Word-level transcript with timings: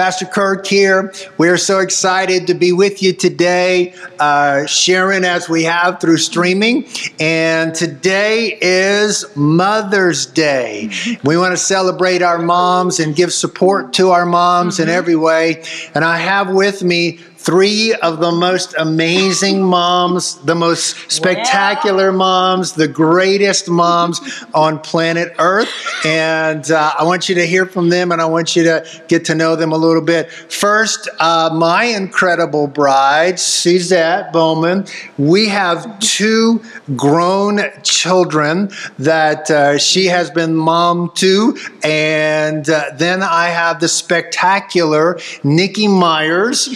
Pastor 0.00 0.24
Kirk 0.24 0.66
here. 0.66 1.12
We're 1.36 1.58
so 1.58 1.80
excited 1.80 2.46
to 2.46 2.54
be 2.54 2.72
with 2.72 3.02
you 3.02 3.12
today, 3.12 3.92
uh, 4.18 4.64
sharing 4.64 5.26
as 5.26 5.46
we 5.46 5.64
have 5.64 6.00
through 6.00 6.16
streaming. 6.16 6.86
And 7.20 7.74
today 7.74 8.56
is 8.62 9.26
Mother's 9.36 10.24
Day. 10.24 10.88
We 11.22 11.36
want 11.36 11.52
to 11.52 11.58
celebrate 11.58 12.22
our 12.22 12.38
moms 12.38 12.98
and 12.98 13.14
give 13.14 13.30
support 13.30 13.92
to 13.92 14.08
our 14.08 14.24
moms 14.24 14.78
mm-hmm. 14.78 14.84
in 14.84 14.88
every 14.88 15.16
way. 15.16 15.64
And 15.94 16.02
I 16.02 16.16
have 16.16 16.48
with 16.48 16.82
me 16.82 17.20
three 17.42 17.94
of 17.94 18.20
the 18.20 18.30
most 18.30 18.74
amazing 18.78 19.62
moms, 19.62 20.36
the 20.44 20.54
most 20.54 21.10
spectacular 21.10 22.12
moms, 22.12 22.74
the 22.74 22.86
greatest 22.86 23.68
moms 23.68 24.20
on 24.52 24.78
planet 24.78 25.32
Earth. 25.38 25.70
And 26.04 26.70
uh, 26.70 26.92
I 26.98 27.04
want 27.04 27.30
you 27.30 27.34
to 27.36 27.46
hear 27.46 27.64
from 27.64 27.88
them 27.88 28.12
and 28.12 28.20
I 28.20 28.26
want 28.26 28.56
you 28.56 28.64
to 28.64 28.84
get 29.08 29.24
to 29.26 29.34
know 29.34 29.56
them 29.56 29.72
a 29.72 29.76
little 29.78 30.02
bit. 30.02 30.30
First, 30.30 31.08
uh, 31.18 31.50
my 31.54 31.84
incredible 31.84 32.66
bride, 32.66 33.40
Suzette 33.40 34.34
Bowman. 34.34 34.84
We 35.16 35.48
have 35.48 35.98
two 35.98 36.62
grown 36.94 37.60
children 37.82 38.70
that 38.98 39.50
uh, 39.50 39.78
she 39.78 40.06
has 40.06 40.30
been 40.30 40.54
mom 40.54 41.10
to. 41.16 41.56
And 41.82 42.68
uh, 42.68 42.90
then 42.96 43.22
I 43.22 43.46
have 43.46 43.80
the 43.80 43.88
spectacular 43.88 45.18
Nikki 45.42 45.88
Myers. 45.88 46.68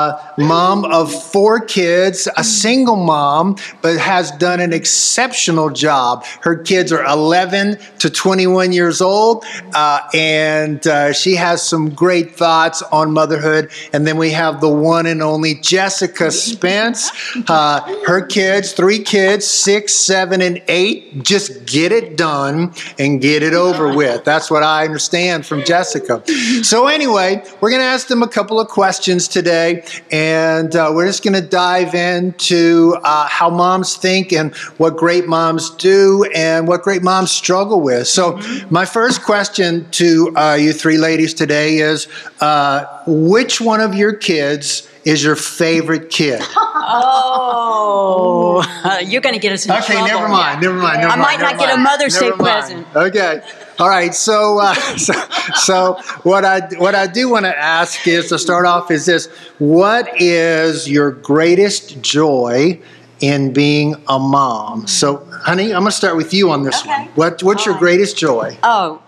Uh, 0.00 0.18
mom 0.38 0.86
of 0.86 1.12
four 1.12 1.60
kids, 1.60 2.26
a 2.38 2.42
single 2.42 2.96
mom, 2.96 3.54
but 3.82 3.98
has 3.98 4.30
done 4.32 4.58
an 4.58 4.72
exceptional 4.72 5.68
job. 5.68 6.24
Her 6.40 6.56
kids 6.56 6.90
are 6.90 7.04
11 7.04 7.76
to 7.98 8.08
21 8.08 8.72
years 8.72 9.02
old, 9.02 9.44
uh, 9.74 10.00
and 10.14 10.86
uh, 10.86 11.12
she 11.12 11.34
has 11.34 11.62
some 11.62 11.90
great 11.90 12.34
thoughts 12.34 12.80
on 12.80 13.12
motherhood. 13.12 13.70
And 13.92 14.06
then 14.06 14.16
we 14.16 14.30
have 14.30 14.62
the 14.62 14.70
one 14.70 15.04
and 15.04 15.22
only 15.22 15.56
Jessica 15.56 16.30
Spence. 16.30 17.10
Uh, 17.46 17.80
her 18.06 18.24
kids, 18.24 18.72
three 18.72 19.00
kids, 19.00 19.46
six, 19.46 19.92
seven, 19.92 20.40
and 20.40 20.62
eight, 20.68 21.22
just 21.22 21.66
get 21.66 21.92
it 21.92 22.16
done 22.16 22.72
and 22.98 23.20
get 23.20 23.42
it 23.42 23.52
over 23.52 23.94
with. 23.94 24.24
That's 24.24 24.50
what 24.50 24.62
I 24.62 24.86
understand 24.86 25.44
from 25.44 25.62
Jessica. 25.62 26.22
So, 26.62 26.86
anyway, 26.86 27.44
we're 27.60 27.70
going 27.70 27.82
to 27.82 27.86
ask 27.86 28.08
them 28.08 28.22
a 28.22 28.28
couple 28.28 28.58
of 28.58 28.68
questions 28.68 29.28
today 29.28 29.84
and 30.10 30.74
uh, 30.74 30.90
we're 30.94 31.06
just 31.06 31.22
going 31.22 31.34
to 31.34 31.40
dive 31.40 31.94
into 31.94 32.96
uh, 33.02 33.26
how 33.28 33.50
moms 33.50 33.96
think 33.96 34.32
and 34.32 34.54
what 34.78 34.96
great 34.96 35.26
moms 35.26 35.70
do 35.70 36.24
and 36.34 36.66
what 36.68 36.82
great 36.82 37.02
moms 37.02 37.30
struggle 37.30 37.80
with. 37.80 38.06
So, 38.06 38.32
mm-hmm. 38.32 38.72
my 38.72 38.84
first 38.84 39.22
question 39.22 39.88
to 39.92 40.36
uh, 40.36 40.54
you 40.54 40.72
three 40.72 40.98
ladies 40.98 41.34
today 41.34 41.78
is 41.78 42.08
uh, 42.40 42.84
which 43.06 43.60
one 43.60 43.80
of 43.80 43.94
your 43.94 44.14
kids 44.14 44.88
is 45.04 45.24
your 45.24 45.36
favorite 45.36 46.10
kid? 46.10 46.42
Oh, 46.92 47.59
you're 49.04 49.20
going 49.20 49.34
to 49.34 49.40
get 49.40 49.52
us 49.52 49.64
in 49.64 49.72
okay, 49.72 49.94
trouble. 49.94 50.06
never 50.06 50.28
mind, 50.28 50.60
never 50.60 50.76
mind. 50.76 51.00
Never 51.00 51.12
I 51.12 51.16
might 51.16 51.40
mind, 51.40 51.58
not 51.58 51.58
get 51.58 51.74
a 51.74 51.80
Mother's 51.80 52.18
Day 52.18 52.30
present. 52.32 52.86
Okay, 52.94 53.42
all 53.78 53.88
right. 53.88 54.14
So, 54.14 54.58
uh, 54.58 54.74
so, 54.96 55.12
so, 55.54 55.94
what 56.22 56.44
I 56.44 56.60
what 56.76 56.94
I 56.94 57.06
do 57.06 57.28
want 57.28 57.46
to 57.46 57.56
ask 57.56 58.06
is 58.06 58.28
to 58.28 58.38
start 58.38 58.66
off 58.66 58.90
is 58.90 59.06
this: 59.06 59.26
What 59.58 60.20
is 60.20 60.88
your 60.88 61.10
greatest 61.10 62.00
joy 62.02 62.80
in 63.20 63.52
being 63.52 63.94
a 64.08 64.18
mom? 64.18 64.86
So, 64.86 65.24
honey, 65.30 65.66
I'm 65.66 65.82
going 65.82 65.86
to 65.86 65.92
start 65.92 66.16
with 66.16 66.32
you 66.34 66.50
on 66.50 66.62
this 66.62 66.80
okay. 66.80 66.90
one. 66.90 67.08
What 67.14 67.42
What's 67.42 67.66
All 67.66 67.72
your 67.72 67.78
greatest 67.78 68.16
joy? 68.16 68.56
Oh, 68.62 69.02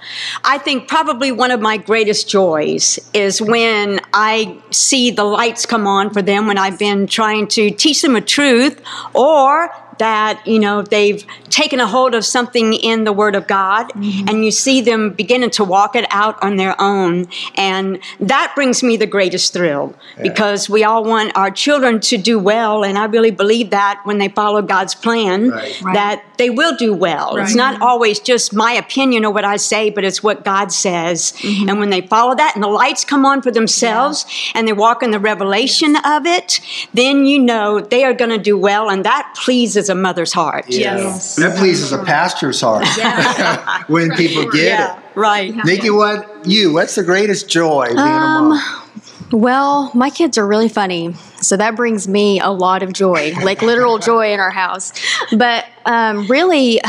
I 0.45 0.59
think 0.59 0.89
probably 0.89 1.33
one 1.33 1.51
of 1.51 1.61
my 1.61 1.77
greatest 1.77 2.29
joys 2.29 2.99
is 3.15 3.41
when 3.41 4.01
I 4.13 4.61
see 4.71 5.11
the 5.11 5.25
lights 5.25 5.67
come 5.67 5.87
on 5.87 6.11
for 6.11 6.23
them 6.23 6.47
when 6.47 6.59
I've 6.59 6.79
been 6.79 7.07
trying 7.07 7.49
to 7.49 7.71
teach 7.71 8.03
them 8.03 8.17
a 8.17 8.21
truth 8.21 8.81
or 9.15 9.71
that 9.99 10.45
you 10.47 10.59
know 10.59 10.83
they've 10.83 11.25
taken 11.53 11.79
a 11.81 11.87
hold 11.87 12.15
of 12.15 12.25
something 12.25 12.73
in 12.73 13.05
the 13.05 13.13
Word 13.13 13.37
of 13.37 13.47
God, 13.47 13.91
mm-hmm. 13.91 14.29
and 14.29 14.45
you 14.45 14.51
see 14.51 14.81
them 14.81 15.11
beginning 15.11 15.51
to 15.51 15.65
walk 15.65 15.95
it 15.95 16.07
out 16.11 16.43
on 16.43 16.57
their 16.57 16.75
own, 16.81 17.29
and 17.57 18.01
that 18.19 18.53
brings 18.55 18.83
me 18.83 18.97
the 18.97 19.07
greatest 19.07 19.53
thrill 19.53 19.95
yeah. 20.17 20.23
because 20.23 20.69
we 20.69 20.83
all 20.83 21.05
want 21.05 21.37
our 21.37 21.51
children 21.51 22.01
to 22.01 22.17
do 22.17 22.39
well, 22.39 22.85
and 22.85 22.97
I 22.99 23.05
really 23.05 23.31
believe 23.31 23.71
that 23.71 24.01
when 24.05 24.19
they 24.19 24.29
follow 24.29 24.63
God's 24.63 24.95
plan, 24.95 25.51
right. 25.51 25.81
that 25.93 26.25
they 26.39 26.49
will 26.51 26.75
do 26.77 26.95
well. 26.95 27.37
Right. 27.37 27.45
It's 27.45 27.55
not 27.55 27.81
always 27.83 28.19
just 28.19 28.55
my 28.55 28.73
opinion 28.73 29.25
or 29.25 29.33
what 29.33 29.45
I 29.45 29.59
say, 29.59 29.91
but 29.91 30.05
it's 30.05 30.23
what 30.23 30.45
God 30.45 30.73
says, 30.73 31.33
mm-hmm. 31.33 31.69
and 31.69 31.79
when 31.79 31.91
they 31.91 32.01
follow 32.01 32.35
that, 32.35 32.55
and 32.55 32.65
the 32.65 32.69
lights 32.69 33.05
come 33.05 33.27
on 33.27 33.43
for 33.43 33.51
themselves, 33.51 34.25
yeah. 34.27 34.53
and 34.59 34.67
they 34.67 34.73
walk 34.73 35.03
in 35.03 35.11
the 35.11 35.21
revelation 35.21 35.97
of 35.97 36.25
it, 36.25 36.61
then 36.95 37.27
you 37.27 37.39
know 37.39 37.81
they 37.81 38.05
are 38.05 38.15
going 38.15 38.31
to 38.31 38.39
do 38.39 38.57
well, 38.57 38.91
and 38.91 39.05
that 39.05 39.35
pleases 39.37 39.91
a 39.91 39.95
mother's 39.95 40.33
heart. 40.33 40.65
Yes. 40.69 41.39
That 41.43 41.59
pleases 41.59 41.93
a 41.93 42.03
pastor's 42.05 42.61
heart 42.61 42.87
yeah. 42.97 43.83
when 43.89 44.13
people 44.13 44.45
get 44.51 44.65
yeah, 44.65 44.97
it. 44.97 45.03
Right. 45.15 45.55
Nikki, 45.65 45.91
what 45.91 46.47
you? 46.47 46.73
What's 46.73 46.95
the 46.95 47.03
greatest 47.03 47.49
joy 47.49 47.87
being 47.87 47.99
um, 47.99 48.53
a 48.53 48.55
mom? 48.55 48.89
Well, 49.33 49.91
my 49.95 50.11
kids 50.11 50.37
are 50.37 50.47
really 50.47 50.69
funny, 50.69 51.15
so 51.41 51.57
that 51.57 51.75
brings 51.75 52.07
me 52.07 52.39
a 52.39 52.51
lot 52.51 52.83
of 52.83 52.93
joy, 52.93 53.33
like 53.43 53.63
literal 53.63 53.99
joy 53.99 54.33
in 54.33 54.41
our 54.41 54.51
house. 54.51 54.93
But 55.37 55.67
um, 55.87 56.27
really, 56.27 56.81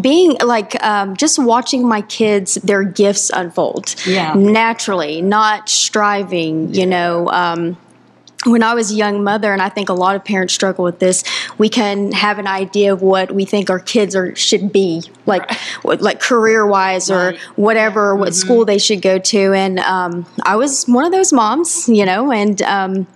being 0.00 0.36
like 0.44 0.82
um, 0.84 1.16
just 1.16 1.38
watching 1.38 1.86
my 1.86 2.02
kids, 2.02 2.56
their 2.56 2.82
gifts 2.82 3.30
unfold 3.30 3.94
yeah. 4.06 4.34
naturally, 4.34 5.22
not 5.22 5.68
striving, 5.68 6.74
you 6.74 6.86
know. 6.86 7.28
Um, 7.30 7.76
when 8.46 8.62
I 8.62 8.74
was 8.74 8.90
a 8.90 8.94
young 8.94 9.22
mother, 9.22 9.52
and 9.52 9.60
I 9.60 9.68
think 9.68 9.88
a 9.88 9.94
lot 9.94 10.16
of 10.16 10.24
parents 10.24 10.54
struggle 10.54 10.84
with 10.84 10.98
this, 10.98 11.24
we 11.58 11.68
can 11.68 12.12
have 12.12 12.38
an 12.38 12.46
idea 12.46 12.92
of 12.92 13.02
what 13.02 13.32
we 13.32 13.44
think 13.44 13.68
our 13.68 13.78
kids 13.78 14.16
are 14.16 14.34
should 14.34 14.72
be, 14.72 15.02
like 15.26 15.48
right. 15.84 16.00
like 16.00 16.20
career 16.20 16.66
wise 16.66 17.10
or 17.10 17.18
right. 17.18 17.38
whatever, 17.56 18.16
what 18.16 18.30
mm-hmm. 18.30 18.34
school 18.34 18.64
they 18.64 18.78
should 18.78 19.02
go 19.02 19.18
to. 19.18 19.52
And 19.52 19.78
um, 19.80 20.26
I 20.42 20.56
was 20.56 20.86
one 20.86 21.04
of 21.04 21.12
those 21.12 21.32
moms, 21.32 21.88
you 21.88 22.06
know, 22.06 22.32
and 22.32 22.62
um, 22.62 23.06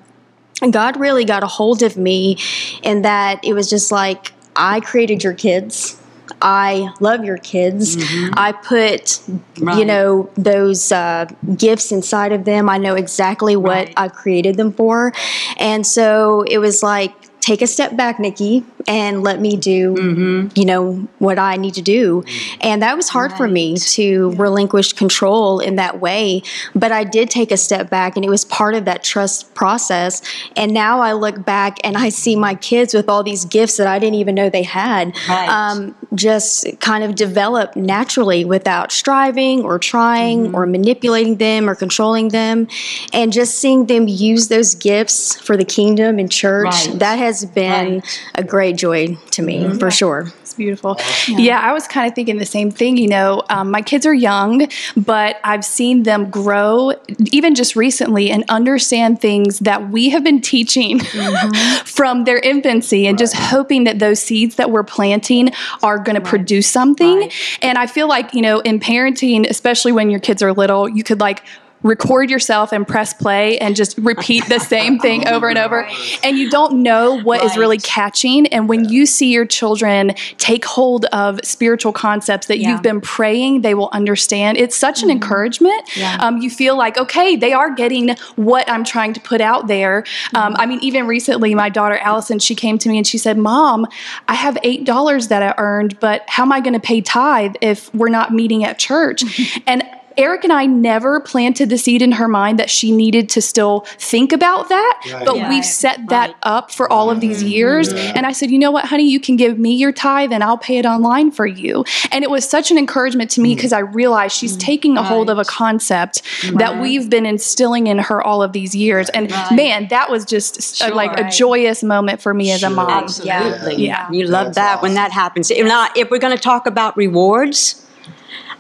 God 0.71 0.99
really 0.99 1.25
got 1.25 1.43
a 1.43 1.49
hold 1.49 1.83
of 1.83 1.97
me 1.97 2.37
in 2.83 3.03
that 3.03 3.43
it 3.45 3.55
was 3.55 3.71
just 3.71 3.91
like 3.91 4.33
I 4.57 4.81
created 4.81 5.25
your 5.25 5.35
kids 5.35 6.01
I 6.41 6.93
love 7.01 7.25
your 7.25 7.39
kids. 7.39 7.97
Mm-hmm. 7.97 8.35
I 8.37 8.53
put, 8.53 9.21
right. 9.61 9.79
you 9.79 9.85
know, 9.85 10.31
those 10.35 10.93
uh, 10.93 11.27
gifts 11.57 11.93
inside 11.93 12.33
of 12.33 12.45
them. 12.45 12.69
I 12.69 12.79
know 12.79 12.95
exactly 12.95 13.57
what 13.57 13.87
right. 13.87 13.95
I 13.97 14.09
created 14.09 14.57
them 14.57 14.73
for. 14.73 15.13
And 15.59 15.87
so 15.87 16.43
it 16.43 16.59
was 16.59 16.83
like, 16.83 17.13
take 17.41 17.61
a 17.63 17.67
step 17.67 17.97
back, 17.97 18.19
Nikki, 18.19 18.65
and 18.87 19.23
let 19.23 19.41
me 19.41 19.57
do, 19.57 19.95
mm-hmm. 19.95 20.59
you 20.59 20.65
know, 20.65 21.09
what 21.19 21.39
I 21.39 21.57
need 21.57 21.75
to 21.75 21.83
do. 21.83 22.25
And 22.61 22.83
that 22.83 22.97
was 22.97 23.09
hard 23.09 23.33
right. 23.33 23.39
for 23.39 23.49
me 23.49 23.77
to 23.77 24.31
yeah. 24.31 24.43
relinquish 24.43 24.93
control 24.93 25.61
in 25.61 25.77
that 25.77 26.01
way. 26.01 26.43
But 26.75 26.93
I 26.93 27.05
did 27.05 27.31
take 27.31 27.51
a 27.51 27.57
step 27.57 27.91
back, 27.91 28.17
and 28.17 28.25
it 28.25 28.29
was 28.29 28.45
part 28.45 28.75
of 28.75 28.85
that 28.85 29.03
trust 29.03 29.55
process. 29.55 30.23
And 30.57 30.73
now 30.73 31.01
I 31.01 31.13
look 31.13 31.45
back 31.45 31.79
and 31.85 31.97
I 31.97 32.09
see 32.09 32.37
my 32.37 32.55
kids 32.55 32.95
with 32.95 33.09
all 33.09 33.23
these 33.23 33.45
gifts 33.45 33.77
that 33.77 33.87
I 33.87 33.99
didn't 33.99 34.17
even 34.17 34.35
know 34.35 34.51
they 34.51 34.63
had. 34.63 35.17
Right. 35.29 35.49
Um, 35.49 35.95
just 36.15 36.67
kind 36.81 37.03
of 37.05 37.15
develop 37.15 37.75
naturally 37.77 38.45
without 38.45 38.93
striving 38.93 39.63
or 39.65 39.79
trying 39.79 40.47
mm-hmm. 40.47 40.55
or 40.55 40.67
manipulating 40.67 41.37
them 41.37 41.69
or 41.69 41.75
controlling 41.75 42.29
them. 42.29 42.69
And 43.13 43.33
just 43.33 43.59
seeing 43.59 43.87
them 43.87 44.09
use 44.09 44.49
those 44.49 44.75
gifts 44.75 45.37
for 45.41 45.57
the 45.57 45.65
kingdom 45.65 46.19
and 46.19 46.31
church, 46.31 46.87
right. 46.87 46.99
that 46.99 47.19
has 47.19 47.45
been 47.45 48.03
a 48.35 48.45
great 48.45 48.74
joy 48.75 49.17
to 49.31 49.43
me 49.43 49.65
mm-hmm. 49.65 49.79
for 49.79 49.91
sure. 49.91 50.33
It's 50.43 50.55
beautiful. 50.55 50.97
Yeah. 51.29 51.39
yeah. 51.39 51.61
I 51.61 51.73
was 51.73 51.87
kind 51.87 52.09
of 52.09 52.15
thinking 52.15 52.39
the 52.39 52.47
same 52.47 52.71
thing. 52.71 52.97
You 52.97 53.09
know, 53.09 53.43
um, 53.49 53.71
my 53.71 53.83
kids 53.83 54.07
are 54.07 54.15
young, 54.15 54.69
but 54.97 55.41
I've 55.45 55.65
seen 55.65 56.03
them 56.03 56.31
grow 56.31 56.93
even 57.33 57.55
just 57.55 57.77
recently 57.77 58.31
and 58.31 58.45
understand 58.49 59.21
things 59.21 59.61
that 59.61 59.91
we 59.91 60.11
have 60.11 60.25
been 60.25 60.41
teaching 60.41 61.01
mm-hmm. 61.01 61.85
from 61.87 62.25
their 62.25 62.39
infancy 62.39 63.07
and 63.07 63.15
right. 63.15 63.19
just 63.19 63.35
hoping 63.35 63.85
that 63.85 63.99
those 63.99 64.21
seeds 64.21 64.57
that 64.57 64.71
we're 64.71 64.85
planting 64.85 65.51
are 65.83 65.99
going 65.99 66.17
right. 66.17 66.25
to 66.25 66.29
produce 66.29 66.69
something. 66.69 67.21
Right. 67.21 67.59
And 67.63 67.79
I 67.79 67.87
feel 67.87 68.09
like, 68.09 68.35
you 68.35 68.43
know, 68.43 68.61
in 68.61 68.81
parenting, 68.81 69.49
especially 69.49 69.93
when 69.93 70.11
your 70.11 70.21
kids 70.21 70.43
are 70.43 70.53
little, 70.53 70.89
you 70.89 71.03
could 71.03 71.21
like 71.21 71.43
record 71.85 72.31
yourself 72.31 72.73
and 72.73 72.89
press 72.89 73.15
play 73.15 73.59
and 73.59 73.77
just 73.77 73.97
repeat 73.99 74.45
the 74.49 74.59
same 74.59 74.99
thing 74.99 75.29
over 75.35 75.49
and 75.49 75.59
over. 75.59 75.87
And 76.25 76.39
you 76.39 76.51
don't 76.51 76.83
know 76.83 77.21
what 77.21 77.41
right. 77.41 77.51
is 77.51 77.57
really 77.57 77.79
catching. 77.79 78.47
And 78.49 78.69
when 78.69 78.85
yeah. 78.87 78.91
you 78.91 79.07
see 79.07 79.31
your 79.31 79.45
children 79.45 80.15
take 80.39 80.65
hold 80.65 81.05
of 81.07 81.39
spiritual 81.45 81.93
concepts 81.93 82.47
that 82.49 82.59
yeah. 82.59 82.71
you've 82.71 82.83
been 82.83 83.03
praying 83.03 83.61
they 83.61 83.75
will 83.75 83.91
understand, 83.93 84.57
it's 84.57 84.75
such 84.75 84.97
mm-hmm. 85.01 85.11
an 85.11 85.17
encouragement. 85.17 85.97
Yeah. 85.97 86.17
Um, 86.21 86.39
you 86.39 86.51
feel 86.51 86.77
like, 86.77 86.97
okay, 86.97 87.37
they 87.37 87.53
are 87.53 87.73
getting 87.75 88.17
what 88.37 88.69
I'm 88.69 88.83
trying 88.83 89.13
to 89.13 89.21
put 89.21 89.41
out 89.41 89.69
there. 89.69 89.99
Um, 89.99 90.05
mm-hmm. 90.05 90.37
Um, 90.45 90.57
I 90.59 90.67
mean, 90.67 90.79
even 90.81 91.07
recently, 91.07 91.55
my 91.55 91.69
daughter 91.69 91.97
Allison, 91.99 92.39
she 92.39 92.55
came 92.55 92.79
to 92.79 92.89
me 92.89 92.97
and 92.97 93.07
she 93.07 93.19
said, 93.19 93.37
Mom, 93.39 93.87
I 94.29 94.35
have 94.35 94.57
$8 94.57 95.29
that 95.29 95.43
I 95.43 95.55
earned, 95.59 95.99
but 96.01 96.23
how 96.29 96.45
am 96.45 96.53
I 96.53 96.61
going 96.61 96.75
to 96.75 96.81
pay 96.81 97.01
tithe 97.01 97.55
if 97.61 97.93
we're 97.95 98.09
not 98.09 98.33
meeting 98.33 98.65
at 98.65 98.79
church? 98.79 99.23
and 99.67 99.83
Eric 100.17 100.45
and 100.45 100.53
I 100.53 100.67
never 100.67 101.21
planted 101.21 101.71
the 101.71 101.79
seed 101.79 102.03
in 102.03 102.13
her 102.13 102.29
mind 102.29 102.59
that 102.59 102.71
she 102.71 102.93
needed 102.93 103.29
to 103.31 103.43
still 103.43 103.81
think 103.99 104.33
about 104.33 104.69
that, 104.69 105.01
Right. 105.13 105.25
but 105.25 105.37
Yeah. 105.37 105.49
we've 105.49 105.65
set 105.65 106.01
that 106.09 106.31
Right. 106.31 106.37
up 106.43 106.71
for 106.71 106.91
all 106.93 107.11
of 107.11 107.21
these 107.21 107.39
mm-hmm. 107.39 107.49
years. 107.49 107.93
And 107.93 108.27
I 108.27 108.33
said, 108.33 108.51
you 108.51 108.59
know 108.59 108.71
what, 108.71 108.87
honey, 108.87 109.09
you 109.09 109.21
can 109.21 109.37
give 109.37 109.59
me 109.59 109.73
your 109.73 109.93
tithe 109.93 110.33
and 110.33 110.43
I'll 110.45 110.59
pay 110.59 110.79
it 110.79 110.87
online 110.87 111.31
for 111.31 111.47
you. 111.47 111.85
And 112.11 112.23
it 112.25 112.31
was 112.31 112.49
such 112.49 112.71
an 112.71 112.79
encouragement 112.79 113.31
to 113.33 113.41
me 113.41 113.53
mm. 113.53 113.57
because 113.57 113.73
I 113.73 113.81
realized 113.81 114.37
she's 114.37 114.57
mm. 114.57 114.61
taking 114.61 114.97
a 114.97 115.03
hold 115.03 115.31
of 115.31 115.37
a 115.37 115.41
Right. 115.41 115.47
concept 115.47 116.23
that 116.55 116.81
we've 116.81 117.11
been 117.11 117.27
instilling 117.27 117.87
in 117.87 117.99
her 117.99 118.23
all 118.23 118.43
of 118.43 118.53
these 118.53 118.75
years. 118.75 119.09
And 119.11 119.31
Right. 119.31 119.53
man, 119.53 119.89
that 119.91 120.11
was 120.11 120.25
just 120.25 120.81
a, 120.81 120.93
uh, 120.93 120.95
like 120.95 121.19
a 121.19 121.29
joyous 121.31 121.83
moment 121.83 122.21
for 122.21 122.33
me 122.35 122.51
as 122.51 122.63
a 122.63 122.71
mom. 122.71 122.91
Absolutely. 122.91 123.85
Yeah. 123.87 124.07
You 124.11 124.27
love 124.27 124.55
That's 124.55 124.57
that 124.57 124.83
when 124.83 124.95
that 124.95 125.13
happens. 125.13 125.51
If, 125.51 125.67
not, 125.67 125.97
if 125.97 126.11
we're 126.11 126.19
going 126.19 126.37
to 126.37 126.43
talk 126.43 126.67
about 126.67 126.97
rewards, 126.97 127.84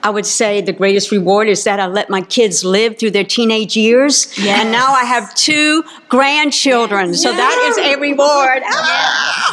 I 0.04 0.10
would 0.10 0.26
say 0.26 0.60
the 0.60 0.74
greatest 0.74 1.10
reward 1.10 1.48
is 1.48 1.64
that 1.64 1.80
I 1.80 1.86
let 1.86 2.10
my 2.10 2.20
kids 2.20 2.62
live 2.62 2.98
through 2.98 3.12
their 3.12 3.24
teenage 3.24 3.74
years. 3.76 4.32
And 4.38 4.70
now 4.70 4.92
I 4.92 5.04
have 5.04 5.34
two 5.34 5.82
grandchildren. 6.10 7.14
So 7.14 7.32
that 7.32 7.66
is 7.70 7.78
a 7.78 7.96
reward. 7.98 8.62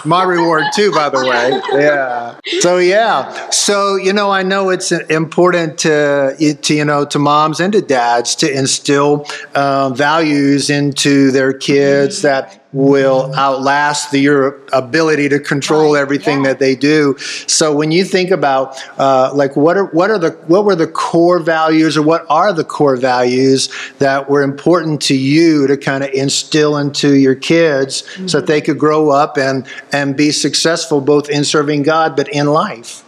my 0.05 0.23
reward 0.23 0.65
too 0.75 0.91
by 0.91 1.09
the 1.09 1.25
way. 1.25 1.61
Yeah. 1.81 2.37
So 2.59 2.77
yeah. 2.77 3.49
So 3.49 3.95
you 3.95 4.13
know 4.13 4.31
i 4.31 4.43
know 4.43 4.69
it's 4.69 4.91
important 4.91 5.77
to, 5.79 6.35
to 6.61 6.73
you 6.73 6.85
know 6.85 7.05
to 7.05 7.19
moms 7.19 7.59
and 7.59 7.71
to 7.73 7.81
dads 7.81 8.35
to 8.35 8.51
instill 8.51 9.25
um, 9.55 9.95
values 9.95 10.69
into 10.69 11.31
their 11.31 11.53
kids 11.53 12.21
that 12.23 12.60
will 12.73 13.33
outlast 13.35 14.11
the, 14.11 14.19
your 14.19 14.61
ability 14.71 15.27
to 15.29 15.39
control 15.39 15.95
everything 15.95 16.43
that 16.43 16.59
they 16.59 16.75
do. 16.75 17.17
So 17.47 17.75
when 17.75 17.91
you 17.91 18.05
think 18.05 18.31
about 18.31 18.77
uh, 18.97 19.31
like 19.33 19.55
what 19.55 19.77
are 19.77 19.85
what 19.85 20.09
are 20.09 20.17
the 20.17 20.31
what 20.47 20.63
were 20.63 20.75
the 20.75 20.87
core 20.87 21.39
values 21.39 21.97
or 21.97 22.01
what 22.01 22.25
are 22.29 22.53
the 22.53 22.63
core 22.63 22.95
values 22.95 23.69
that 23.99 24.29
were 24.29 24.41
important 24.41 25.01
to 25.03 25.15
you 25.15 25.67
to 25.67 25.75
kind 25.75 26.03
of 26.03 26.11
instill 26.11 26.77
into 26.77 27.15
your 27.15 27.35
kids 27.35 28.03
so 28.29 28.39
that 28.39 28.47
they 28.47 28.61
could 28.61 28.79
grow 28.79 29.09
up 29.09 29.37
and 29.37 29.67
and 29.91 30.15
be 30.15 30.31
successful 30.31 31.01
both 31.01 31.29
in 31.29 31.43
serving 31.43 31.83
God 31.83 32.15
but 32.15 32.29
in 32.29 32.47
life. 32.47 33.03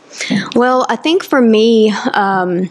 Well, 0.56 0.86
I 0.90 0.96
think 0.96 1.24
for 1.24 1.42
me, 1.42 1.92
um, 2.14 2.70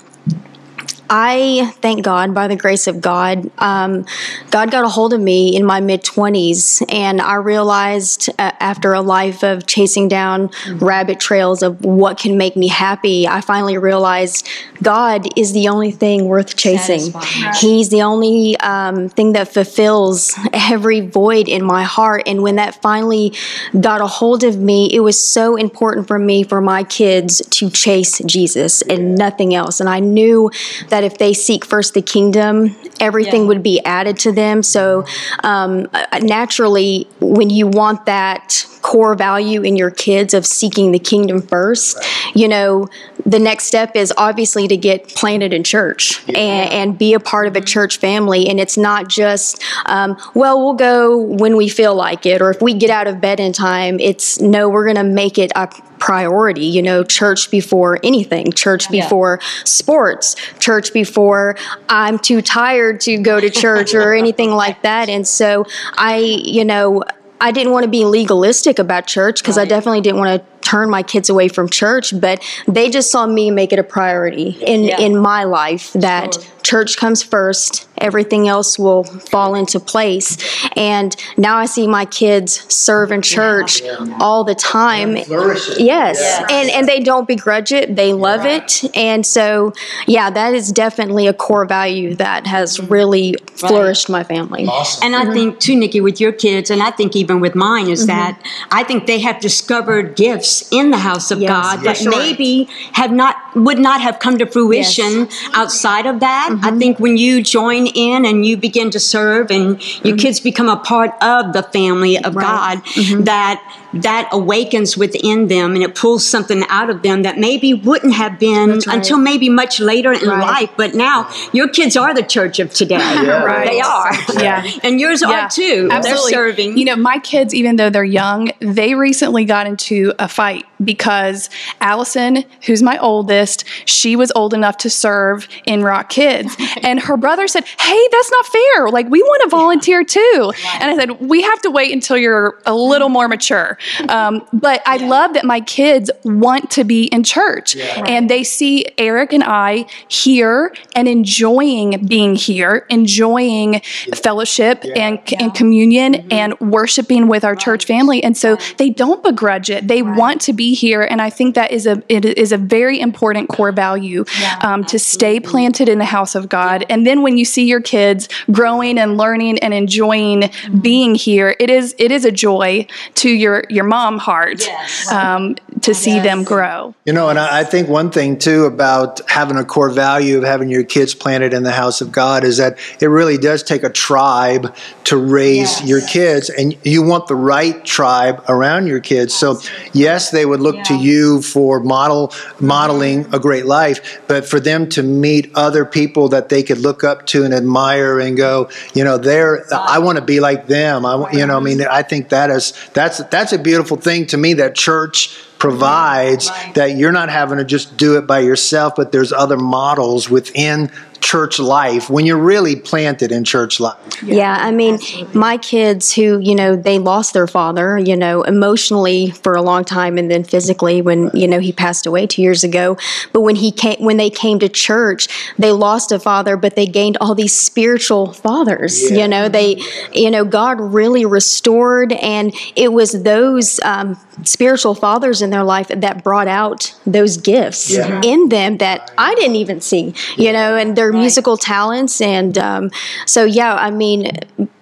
I 1.14 1.70
thank 1.82 2.02
God 2.02 2.34
by 2.34 2.48
the 2.48 2.56
grace 2.56 2.86
of 2.86 3.02
God. 3.02 3.50
Um, 3.58 4.06
God 4.50 4.70
got 4.70 4.82
a 4.82 4.88
hold 4.88 5.12
of 5.12 5.20
me 5.20 5.54
in 5.54 5.62
my 5.62 5.78
mid 5.78 6.02
20s, 6.02 6.82
and 6.90 7.20
I 7.20 7.34
realized 7.34 8.30
uh, 8.38 8.52
after 8.60 8.94
a 8.94 9.02
life 9.02 9.44
of 9.44 9.66
chasing 9.66 10.08
down 10.08 10.48
rabbit 10.76 11.20
trails 11.20 11.62
of 11.62 11.84
what 11.84 12.18
can 12.18 12.38
make 12.38 12.56
me 12.56 12.68
happy, 12.68 13.28
I 13.28 13.42
finally 13.42 13.76
realized 13.76 14.48
God 14.82 15.28
is 15.38 15.52
the 15.52 15.68
only 15.68 15.90
thing 15.90 16.28
worth 16.28 16.56
chasing. 16.56 17.12
He's 17.60 17.90
the 17.90 18.02
only 18.02 18.56
um, 18.60 19.10
thing 19.10 19.34
that 19.34 19.52
fulfills 19.52 20.32
every 20.54 21.00
void 21.00 21.46
in 21.46 21.62
my 21.62 21.82
heart. 21.84 22.22
And 22.26 22.42
when 22.42 22.56
that 22.56 22.80
finally 22.80 23.34
got 23.78 24.00
a 24.00 24.06
hold 24.06 24.44
of 24.44 24.58
me, 24.58 24.88
it 24.92 25.00
was 25.00 25.22
so 25.22 25.56
important 25.56 26.08
for 26.08 26.18
me, 26.18 26.42
for 26.42 26.62
my 26.62 26.84
kids, 26.84 27.42
to 27.50 27.68
chase 27.68 28.18
Jesus 28.24 28.80
and 28.82 29.14
nothing 29.14 29.54
else. 29.54 29.78
And 29.78 29.90
I 29.90 30.00
knew 30.00 30.50
that 30.88 31.01
if 31.02 31.18
they 31.18 31.32
seek 31.32 31.64
first 31.64 31.94
the 31.94 32.02
kingdom, 32.02 32.76
everything 33.02 33.42
Yeah. 33.42 33.48
would 33.48 33.62
be 33.62 33.84
added 33.84 34.18
to 34.20 34.32
them. 34.32 34.62
So 34.62 35.04
um, 35.44 35.88
uh, 35.92 36.20
naturally, 36.22 37.06
when 37.20 37.50
you 37.50 37.66
want 37.66 38.06
that 38.06 38.66
core 38.82 39.14
value 39.14 39.62
in 39.62 39.76
your 39.76 39.90
kids 39.90 40.34
of 40.34 40.44
seeking 40.44 40.90
the 40.92 40.98
kingdom 40.98 41.40
first, 41.40 41.96
you 42.34 42.48
know, 42.48 42.88
the 43.24 43.38
next 43.38 43.66
step 43.66 43.94
is 43.94 44.12
obviously 44.16 44.66
to 44.66 44.76
get 44.76 45.06
planted 45.14 45.52
in 45.52 45.62
church 45.62 46.20
and, 46.28 46.38
and 46.38 46.98
be 46.98 47.14
a 47.14 47.20
part 47.20 47.46
of 47.46 47.54
a 47.54 47.60
church 47.60 47.98
family. 47.98 48.48
And 48.48 48.58
it's 48.58 48.76
not 48.76 49.08
just, 49.08 49.62
um, 49.86 50.16
well, 50.34 50.58
we'll 50.64 50.74
go 50.74 51.16
when 51.16 51.56
we 51.56 51.68
feel 51.68 51.94
like 51.94 52.26
it, 52.26 52.42
or 52.42 52.50
if 52.50 52.60
we 52.60 52.74
get 52.74 52.90
out 52.90 53.06
of 53.06 53.20
bed 53.20 53.38
in 53.38 53.52
time. 53.52 54.00
It's 54.00 54.40
no, 54.40 54.68
we're 54.68 54.84
going 54.84 54.96
to 54.96 55.04
make 55.04 55.38
it 55.38 55.52
a 55.54 55.68
priority, 56.00 56.64
you 56.66 56.82
know, 56.82 57.04
church 57.04 57.48
before 57.52 58.00
anything, 58.02 58.50
church 58.52 58.90
Yeah. 58.90 59.02
before 59.04 59.38
sports, 59.64 60.34
church 60.58 60.92
before 60.92 61.54
I'm 61.88 62.18
too 62.18 62.42
tired 62.42 62.91
to 63.00 63.18
go 63.18 63.40
to 63.40 63.50
church 63.50 63.94
or 63.94 64.14
anything 64.22 64.50
like 64.50 64.82
that. 64.82 65.08
And 65.08 65.26
so 65.26 65.66
I, 65.94 66.16
you 66.18 66.64
know, 66.64 67.02
I 67.40 67.50
didn't 67.50 67.72
want 67.72 67.84
to 67.84 67.90
be 67.90 68.04
legalistic 68.04 68.78
about 68.78 69.06
church 69.08 69.42
because 69.42 69.58
I 69.58 69.64
definitely 69.64 70.00
didn't 70.00 70.20
want 70.20 70.40
to 70.40 70.68
turn 70.68 70.88
my 70.88 71.02
kids 71.02 71.28
away 71.28 71.48
from 71.48 71.68
church, 71.68 72.18
but 72.18 72.40
they 72.68 72.88
just 72.88 73.10
saw 73.10 73.26
me 73.26 73.50
make 73.50 73.72
it 73.72 73.80
a 73.80 73.82
priority 73.82 74.50
in 74.64 74.84
Yeah. 74.84 75.00
in 75.00 75.18
my 75.18 75.42
life 75.44 75.92
that 75.94 76.34
Sure. 76.34 76.42
Church 76.72 76.96
comes 76.96 77.22
first, 77.22 77.86
everything 77.98 78.48
else 78.48 78.78
will 78.78 79.04
fall 79.04 79.54
into 79.54 79.78
place. 79.78 80.38
And 80.74 81.14
now 81.36 81.58
I 81.58 81.66
see 81.66 81.86
my 81.86 82.06
kids 82.06 82.64
serve 82.72 83.12
in 83.12 83.20
church 83.20 83.82
all 84.18 84.42
the 84.42 84.54
time. 84.54 85.16
Yes. 85.16 85.76
Yes. 85.78 86.44
And 86.50 86.70
and 86.70 86.88
they 86.88 87.00
don't 87.00 87.28
begrudge 87.28 87.72
it. 87.72 87.94
They 87.94 88.14
love 88.14 88.46
it. 88.46 88.84
And 88.96 89.26
so 89.26 89.74
yeah, 90.06 90.30
that 90.30 90.54
is 90.54 90.72
definitely 90.72 91.26
a 91.26 91.34
core 91.34 91.66
value 91.66 92.14
that 92.14 92.46
has 92.46 92.78
mm-hmm. 92.78 92.92
really 92.92 93.34
flourished 93.52 94.08
my 94.08 94.24
family. 94.24 94.64
Awesome. 94.64 95.04
And 95.04 95.14
I 95.14 95.24
mm-hmm. 95.24 95.32
think 95.34 95.60
too, 95.60 95.76
Nikki, 95.76 96.00
with 96.00 96.20
your 96.20 96.32
kids, 96.32 96.70
and 96.70 96.82
I 96.82 96.90
think 96.90 97.14
even 97.14 97.40
with 97.40 97.54
mine, 97.54 97.88
is 97.88 98.06
mm-hmm. 98.06 98.18
that 98.18 98.42
I 98.70 98.82
think 98.82 99.06
they 99.06 99.20
have 99.20 99.40
discovered 99.40 100.16
gifts 100.16 100.72
in 100.72 100.90
the 100.90 100.98
house 100.98 101.30
of 101.30 101.40
Yes, 101.42 101.50
God 101.50 101.78
for 101.78 101.84
that 101.84 101.96
sure. 101.98 102.12
maybe 102.12 102.68
have 102.92 103.12
not 103.12 103.36
would 103.54 103.78
not 103.78 104.00
have 104.00 104.18
come 104.18 104.38
to 104.38 104.46
fruition 104.46 105.28
outside 105.52 106.06
of 106.06 106.20
that. 106.20 106.61
I 106.62 106.70
mm-hmm. 106.70 106.78
think 106.78 107.00
when 107.00 107.16
you 107.16 107.42
join 107.42 107.86
in 107.86 108.24
and 108.24 108.46
you 108.46 108.56
begin 108.56 108.90
to 108.90 109.00
serve, 109.00 109.50
and 109.50 109.64
your 109.64 109.76
mm-hmm. 109.76 110.16
kids 110.16 110.40
become 110.40 110.68
a 110.68 110.76
part 110.76 111.10
of 111.22 111.52
the 111.52 111.62
family 111.62 112.16
of 112.16 112.36
Right. 112.36 112.42
God, 112.42 112.84
mm-hmm. 112.84 113.24
that 113.24 113.81
that 113.94 114.28
awakens 114.32 114.96
within 114.96 115.48
them 115.48 115.74
and 115.74 115.82
it 115.82 115.94
pulls 115.94 116.26
something 116.28 116.64
out 116.68 116.90
of 116.90 117.02
them 117.02 117.22
that 117.22 117.38
maybe 117.38 117.74
wouldn't 117.74 118.14
have 118.14 118.38
been 118.38 118.70
right. 118.70 118.86
until 118.88 119.18
maybe 119.18 119.48
much 119.48 119.80
later 119.80 120.12
in 120.12 120.28
Right. 120.28 120.40
life. 120.62 120.70
But 120.76 120.94
now 120.94 121.30
your 121.52 121.68
kids 121.68 121.96
are 121.96 122.14
the 122.14 122.22
church 122.22 122.58
of 122.58 122.72
today. 122.72 122.96
Right. 123.42 123.68
They 123.68 123.80
are. 123.80 124.12
Yeah. 124.42 124.62
And 124.82 125.00
yours 125.00 125.22
Yeah, 125.22 125.46
are 125.46 125.50
too. 125.50 125.88
Absolutely. 125.90 126.30
They're 126.32 126.48
serving. 126.48 126.78
You 126.78 126.84
know, 126.84 126.96
my 126.96 127.18
kids, 127.18 127.54
even 127.54 127.76
though 127.76 127.90
they're 127.90 128.04
young, 128.04 128.50
they 128.60 128.94
recently 128.94 129.44
got 129.44 129.66
into 129.66 130.12
a 130.18 130.28
fight 130.28 130.64
because 130.82 131.50
Allison, 131.80 132.44
who's 132.66 132.82
my 132.82 132.98
oldest, 132.98 133.64
she 133.84 134.16
was 134.16 134.32
old 134.34 134.54
enough 134.54 134.76
to 134.78 134.90
serve 134.90 135.48
in 135.66 135.82
Rock 135.82 136.08
Kids. 136.08 136.56
and 136.82 137.00
her 137.00 137.16
brother 137.16 137.46
said, 137.48 137.64
Hey, 137.64 138.08
that's 138.10 138.30
not 138.30 138.46
fair. 138.46 138.88
Like, 138.90 139.08
we 139.08 139.22
want 139.22 139.42
to 139.44 139.48
volunteer 139.48 140.04
too. 140.04 140.52
And 140.80 140.90
I 140.90 140.96
said, 140.96 141.20
We 141.20 141.42
have 141.42 141.60
to 141.62 141.70
wait 141.70 141.92
until 141.92 142.16
you're 142.16 142.58
a 142.66 142.74
little 142.74 143.08
more 143.08 143.28
mature. 143.28 143.78
Um, 144.12 144.46
but 144.52 144.82
I 144.84 144.98
love 144.98 145.34
that 145.34 145.44
my 145.44 145.60
kids 145.60 146.10
want 146.22 146.70
to 146.72 146.84
be 146.84 147.04
in 147.04 147.22
church. 147.22 147.76
And 147.76 148.28
they 148.28 148.44
see 148.44 148.84
Eric 148.98 149.32
and 149.32 149.42
I 149.42 149.86
here 150.08 150.74
and 150.94 151.08
enjoying 151.08 152.04
being 152.06 152.34
here, 152.34 152.84
enjoying 152.90 153.80
fellowship 154.14 154.84
and, 154.96 155.18
and 155.38 155.54
communion 155.54 156.30
and 156.30 156.58
worshiping 156.60 157.28
with 157.28 157.44
our 157.44 157.56
church 157.56 157.86
family. 157.86 158.22
And 158.22 158.36
so 158.36 158.56
they 158.76 158.90
don't 158.90 159.22
begrudge 159.22 159.70
it. 159.70 159.88
They 159.88 160.02
want 160.02 160.40
to 160.42 160.52
be 160.52 160.74
here. 160.74 161.02
And 161.02 161.22
I 161.22 161.30
think 161.30 161.54
that 161.54 161.72
is 161.72 161.86
a 161.86 162.02
it 162.08 162.24
is 162.24 162.52
a 162.52 162.58
very 162.58 163.00
important 163.00 163.48
core 163.48 163.72
value 163.72 164.24
um, 164.62 164.84
to 164.84 164.98
stay 164.98 165.40
planted 165.40 165.88
in 165.88 165.98
the 165.98 166.04
house 166.04 166.34
of 166.34 166.48
God. 166.48 166.84
And 166.88 167.06
then 167.06 167.22
when 167.22 167.38
you 167.38 167.44
see 167.44 167.64
your 167.64 167.80
kids 167.80 168.28
growing 168.50 168.98
and 168.98 169.16
learning 169.16 169.58
and 169.60 169.72
enjoying 169.72 170.50
being 170.80 171.14
here, 171.14 171.56
it 171.58 171.70
is 171.70 171.94
it 171.98 172.10
is 172.10 172.24
a 172.24 172.32
joy 172.32 172.86
to 173.16 173.30
your 173.30 173.64
your 173.72 173.84
mom 173.84 174.18
heart 174.18 174.60
Yes. 174.60 175.10
um, 175.10 175.56
to 175.82 175.94
see 175.94 176.18
them 176.20 176.44
grow. 176.44 176.94
You 177.04 177.12
know, 177.12 177.28
and 177.28 177.38
I 177.38 177.60
I 177.60 177.64
think 177.64 177.88
one 177.88 178.10
thing 178.10 178.38
too 178.38 178.64
about 178.64 179.20
having 179.28 179.56
a 179.56 179.64
core 179.64 179.90
value 179.90 180.38
of 180.38 180.44
having 180.44 180.68
your 180.70 180.84
kids 180.84 181.14
planted 181.14 181.52
in 181.54 181.62
the 181.62 181.72
house 181.72 182.00
of 182.00 182.10
God 182.12 182.44
is 182.44 182.56
that 182.58 182.78
it 183.00 183.06
really 183.06 183.36
does 183.38 183.62
take 183.62 183.82
a 183.82 183.90
tribe 183.90 184.74
to 185.04 185.16
raise 185.16 185.80
Yes. 185.80 185.84
your 185.84 186.00
kids, 186.00 186.50
and 186.50 186.74
you 186.84 187.02
want 187.02 187.26
the 187.28 187.34
right 187.36 187.84
tribe 187.84 188.42
around 188.48 188.86
your 188.86 189.00
kids. 189.00 189.34
So, 189.34 189.60
yes, 189.92 190.30
they 190.30 190.46
would 190.46 190.60
look 190.60 190.82
to 190.84 190.94
you 190.94 191.42
for 191.42 191.80
model 191.80 192.32
modeling 192.60 193.26
a 193.32 193.38
great 193.38 193.66
life, 193.66 194.20
but 194.28 194.46
for 194.46 194.60
them 194.60 194.88
to 194.90 195.02
meet 195.02 195.50
other 195.54 195.84
people 195.84 196.28
that 196.30 196.48
they 196.48 196.62
could 196.62 196.78
look 196.78 197.04
up 197.04 197.26
to 197.26 197.44
and 197.44 197.52
admire 197.52 198.18
and 198.18 198.36
go, 198.36 198.68
you 198.94 199.04
know, 199.04 199.18
they're 199.18 199.64
I 199.72 199.98
want 199.98 200.18
to 200.18 200.24
be 200.24 200.40
like 200.40 200.66
them. 200.66 201.04
I, 201.04 201.14
want- 201.16 201.34
you 201.34 201.46
know, 201.46 201.56
I 201.56 201.60
mean, 201.60 201.82
I 201.82 202.02
think 202.02 202.28
that 202.30 202.50
is 202.50 202.72
that's 202.94 203.18
that's 203.30 203.52
a 203.52 203.58
beautiful 203.58 203.96
thing 203.96 204.26
to 204.26 204.36
me 204.36 204.54
that 204.54 204.74
church 204.74 205.36
provides 205.62 206.50
that 206.74 206.96
you're 206.96 207.12
not 207.12 207.28
having 207.28 207.58
to 207.58 207.64
just 207.64 207.96
do 207.96 208.18
it 208.18 208.26
by 208.26 208.40
yourself, 208.40 208.94
but 208.96 209.12
there's 209.12 209.32
other 209.32 209.56
models 209.56 210.28
within 210.28 210.90
church 211.22 211.58
life 211.58 212.10
when 212.10 212.26
you're 212.26 212.36
really 212.36 212.76
planted 212.76 213.32
in 213.32 213.44
church 213.44 213.80
life. 213.80 213.96
Yeah, 214.22 214.34
yeah 214.34 214.58
I 214.60 214.72
mean, 214.72 214.94
absolutely. 214.94 215.38
my 215.38 215.56
kids 215.56 216.12
who, 216.12 216.40
you 216.40 216.54
know, 216.54 216.76
they 216.76 216.98
lost 216.98 217.32
their 217.32 217.46
father, 217.46 217.96
you 217.96 218.16
know, 218.16 218.42
emotionally 218.42 219.30
for 219.30 219.54
a 219.54 219.62
long 219.62 219.84
time 219.84 220.18
and 220.18 220.30
then 220.30 220.44
physically 220.44 221.00
when, 221.00 221.30
you 221.32 221.46
know, 221.46 221.60
he 221.60 221.72
passed 221.72 222.06
away 222.06 222.26
2 222.26 222.42
years 222.42 222.64
ago, 222.64 222.98
but 223.32 223.42
when 223.42 223.56
he 223.56 223.70
came 223.70 224.04
when 224.04 224.16
they 224.16 224.30
came 224.30 224.58
to 224.58 224.68
church, 224.68 225.28
they 225.58 225.72
lost 225.72 226.12
a 226.12 226.18
father, 226.18 226.56
but 226.56 226.74
they 226.74 226.86
gained 226.86 227.16
all 227.20 227.34
these 227.34 227.54
spiritual 227.54 228.32
fathers, 228.32 229.10
yeah. 229.10 229.18
you 229.18 229.28
know, 229.28 229.48
they 229.48 229.80
you 230.12 230.30
know, 230.30 230.44
God 230.44 230.80
really 230.80 231.24
restored 231.24 232.12
and 232.12 232.52
it 232.76 232.92
was 232.92 233.22
those 233.22 233.80
um, 233.80 234.18
spiritual 234.44 234.94
fathers 234.94 235.40
in 235.42 235.50
their 235.50 235.64
life 235.64 235.88
that 235.88 236.24
brought 236.24 236.48
out 236.48 236.94
those 237.06 237.36
gifts 237.36 237.90
yeah. 237.90 238.20
in 238.24 238.48
them 238.48 238.78
that 238.78 239.12
I 239.16 239.34
didn't 239.34 239.56
even 239.56 239.80
see, 239.80 240.14
you 240.36 240.52
know, 240.52 240.76
and 240.76 240.96
their 240.96 241.11
right. 241.12 241.20
musical 241.20 241.56
talents. 241.56 242.20
And 242.20 242.56
um, 242.58 242.90
so, 243.26 243.44
yeah, 243.44 243.74
I 243.74 243.90
mean, 243.90 244.30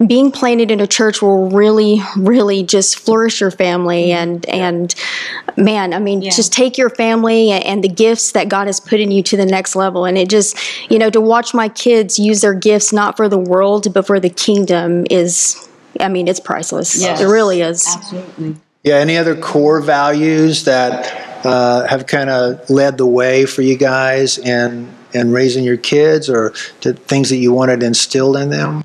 being 0.05 0.31
planted 0.31 0.71
in 0.71 0.79
a 0.79 0.87
church 0.87 1.21
will 1.21 1.49
really, 1.49 2.01
really 2.17 2.63
just 2.63 2.99
flourish 2.99 3.41
your 3.41 3.51
family. 3.51 4.11
And, 4.11 4.47
and 4.49 4.93
man, 5.57 5.93
I 5.93 5.99
mean, 5.99 6.21
yeah. 6.21 6.31
just 6.31 6.51
take 6.51 6.77
your 6.77 6.89
family 6.89 7.51
and 7.51 7.83
the 7.83 7.89
gifts 7.89 8.31
that 8.31 8.49
God 8.49 8.67
has 8.67 8.79
put 8.79 8.99
in 8.99 9.11
you 9.11 9.23
to 9.23 9.37
the 9.37 9.45
next 9.45 9.75
level. 9.75 10.05
And 10.05 10.17
it 10.17 10.29
just, 10.29 10.57
you 10.89 10.97
know, 10.99 11.09
to 11.09 11.21
watch 11.21 11.53
my 11.53 11.69
kids 11.69 12.19
use 12.19 12.41
their 12.41 12.53
gifts 12.53 12.91
not 12.91 13.17
for 13.17 13.29
the 13.29 13.39
world, 13.39 13.93
but 13.93 14.07
for 14.07 14.19
the 14.19 14.29
kingdom 14.29 15.05
is. 15.09 15.67
I 15.99 16.07
mean, 16.07 16.29
it's 16.29 16.39
priceless. 16.39 17.01
Yes. 17.01 17.19
It 17.19 17.25
really 17.25 17.61
is. 17.61 17.85
Absolutely. 17.85 18.55
Yeah. 18.83 18.95
Any 18.95 19.17
other 19.17 19.35
core 19.35 19.81
values 19.81 20.63
that 20.63 21.30
uh, 21.43 21.87
have 21.87 22.07
kind 22.07 22.29
of 22.29 22.69
led 22.69 22.97
the 22.97 23.05
way 23.05 23.45
for 23.45 23.61
you 23.61 23.77
guys 23.77 24.37
in 24.37 24.93
in 25.13 25.31
raising 25.31 25.63
your 25.63 25.77
kids, 25.77 26.29
or 26.29 26.53
to 26.81 26.93
things 26.93 27.29
that 27.29 27.37
you 27.37 27.51
wanted 27.51 27.83
instilled 27.83 28.37
in 28.37 28.49
them? 28.49 28.83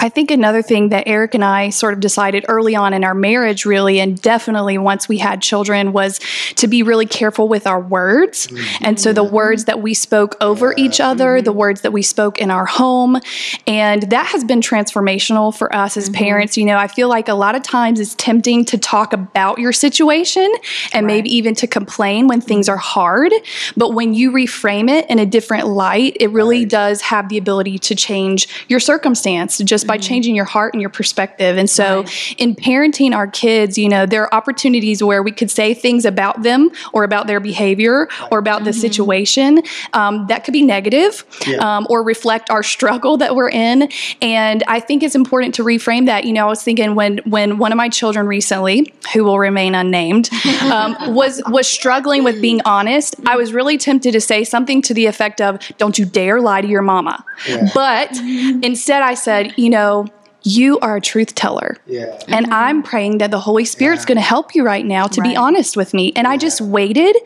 I 0.00 0.08
think 0.08 0.30
another 0.30 0.62
thing 0.62 0.90
that 0.90 1.04
Eric 1.06 1.34
and 1.34 1.44
I 1.44 1.70
sort 1.70 1.94
of 1.94 2.00
decided 2.00 2.44
early 2.48 2.76
on 2.76 2.94
in 2.94 3.04
our 3.04 3.14
marriage, 3.14 3.64
really, 3.64 4.00
and 4.00 4.20
definitely 4.20 4.78
once 4.78 5.08
we 5.08 5.18
had 5.18 5.42
children, 5.42 5.92
was 5.92 6.20
to 6.56 6.68
be 6.68 6.82
really 6.82 7.06
careful 7.06 7.48
with 7.48 7.66
our 7.66 7.80
words. 7.80 8.46
Mm-hmm. 8.46 8.84
And 8.84 9.00
so 9.00 9.12
the 9.12 9.24
words 9.24 9.64
that 9.64 9.82
we 9.82 9.94
spoke 9.94 10.36
over 10.40 10.74
yeah. 10.76 10.84
each 10.84 11.00
other, 11.00 11.42
the 11.42 11.52
words 11.52 11.80
that 11.80 11.92
we 11.92 12.02
spoke 12.02 12.38
in 12.38 12.50
our 12.50 12.66
home, 12.66 13.20
and 13.66 14.02
that 14.10 14.26
has 14.26 14.44
been 14.44 14.60
transformational 14.60 15.56
for 15.56 15.74
us 15.74 15.96
as 15.96 16.08
mm-hmm. 16.08 16.18
parents. 16.18 16.56
You 16.56 16.64
know, 16.64 16.76
I 16.76 16.86
feel 16.86 17.08
like 17.08 17.28
a 17.28 17.34
lot 17.34 17.54
of 17.54 17.62
times 17.62 17.98
it's 17.98 18.14
tempting 18.14 18.64
to 18.66 18.78
talk 18.78 19.12
about 19.12 19.58
your 19.58 19.72
situation 19.72 20.50
and 20.92 21.06
right. 21.06 21.14
maybe 21.14 21.34
even 21.34 21.54
to 21.56 21.66
complain 21.66 22.28
when 22.28 22.40
things 22.40 22.68
are 22.68 22.76
hard. 22.76 23.32
But 23.76 23.94
when 23.94 24.14
you 24.14 24.30
reframe 24.30 24.88
it 24.88 25.08
in 25.10 25.18
a 25.18 25.26
different 25.26 25.66
light, 25.66 26.16
it 26.20 26.28
really 26.28 26.60
right. 26.60 26.68
does 26.68 27.00
have 27.02 27.28
the 27.28 27.38
ability 27.38 27.78
to 27.80 27.94
change 27.94 28.48
your 28.68 28.80
circumstance 28.80 29.58
just 29.58 29.87
by 29.88 29.96
mm-hmm. 29.96 30.02
changing 30.02 30.36
your 30.36 30.44
heart 30.44 30.74
and 30.74 30.80
your 30.80 30.90
perspective. 30.90 31.58
And 31.58 31.68
so, 31.68 32.02
right. 32.02 32.34
in 32.38 32.54
parenting 32.54 33.12
our 33.12 33.26
kids, 33.26 33.76
you 33.76 33.88
know, 33.88 34.06
there 34.06 34.22
are 34.22 34.34
opportunities 34.34 35.02
where 35.02 35.22
we 35.22 35.32
could 35.32 35.50
say 35.50 35.74
things 35.74 36.04
about 36.04 36.42
them 36.42 36.70
or 36.92 37.02
about 37.02 37.26
their 37.26 37.40
behavior 37.40 38.08
or 38.30 38.38
about 38.38 38.64
the 38.64 38.70
mm-hmm. 38.70 38.80
situation 38.80 39.62
um, 39.94 40.26
that 40.28 40.44
could 40.44 40.52
be 40.52 40.62
negative 40.62 41.24
yeah. 41.46 41.56
um, 41.56 41.86
or 41.90 42.02
reflect 42.02 42.50
our 42.50 42.62
struggle 42.62 43.16
that 43.16 43.34
we're 43.34 43.48
in. 43.48 43.88
And 44.22 44.62
I 44.68 44.80
think 44.80 45.02
it's 45.02 45.14
important 45.14 45.54
to 45.56 45.64
reframe 45.64 46.06
that. 46.06 46.24
You 46.24 46.32
know, 46.32 46.46
I 46.46 46.48
was 46.48 46.62
thinking 46.62 46.94
when 46.94 47.18
when 47.24 47.58
one 47.58 47.72
of 47.72 47.76
my 47.76 47.88
children 47.88 48.26
recently, 48.26 48.92
who 49.12 49.24
will 49.24 49.38
remain 49.38 49.74
unnamed, 49.74 50.30
um, 50.70 51.14
was 51.14 51.42
was 51.48 51.66
struggling 51.66 52.22
with 52.24 52.40
being 52.40 52.60
honest. 52.64 53.16
I 53.26 53.36
was 53.36 53.52
really 53.52 53.78
tempted 53.78 54.12
to 54.12 54.20
say 54.20 54.44
something 54.44 54.82
to 54.82 54.94
the 54.94 55.06
effect 55.06 55.40
of, 55.40 55.58
"Don't 55.78 55.98
you 55.98 56.04
dare 56.04 56.40
lie 56.40 56.60
to 56.60 56.68
your 56.68 56.82
mama." 56.82 57.24
Yeah. 57.48 57.68
But 57.74 58.16
instead, 58.16 59.02
I 59.02 59.14
said, 59.14 59.54
you 59.56 59.70
know, 59.70 59.77
know 59.78 60.17
you 60.48 60.78
are 60.80 60.96
a 60.96 61.00
truth 61.00 61.34
teller. 61.34 61.76
Yeah. 61.86 62.18
And 62.28 62.46
mm-hmm. 62.46 62.54
I'm 62.54 62.82
praying 62.82 63.18
that 63.18 63.30
the 63.30 63.40
Holy 63.40 63.64
Spirit's 63.64 64.02
yeah. 64.02 64.08
going 64.08 64.16
to 64.16 64.22
help 64.22 64.54
you 64.54 64.64
right 64.64 64.84
now 64.84 65.06
to 65.06 65.20
right. 65.20 65.30
be 65.30 65.36
honest 65.36 65.76
with 65.76 65.92
me. 65.92 66.12
And 66.16 66.24
yeah. 66.24 66.30
I 66.30 66.36
just 66.36 66.60
waited 66.60 67.16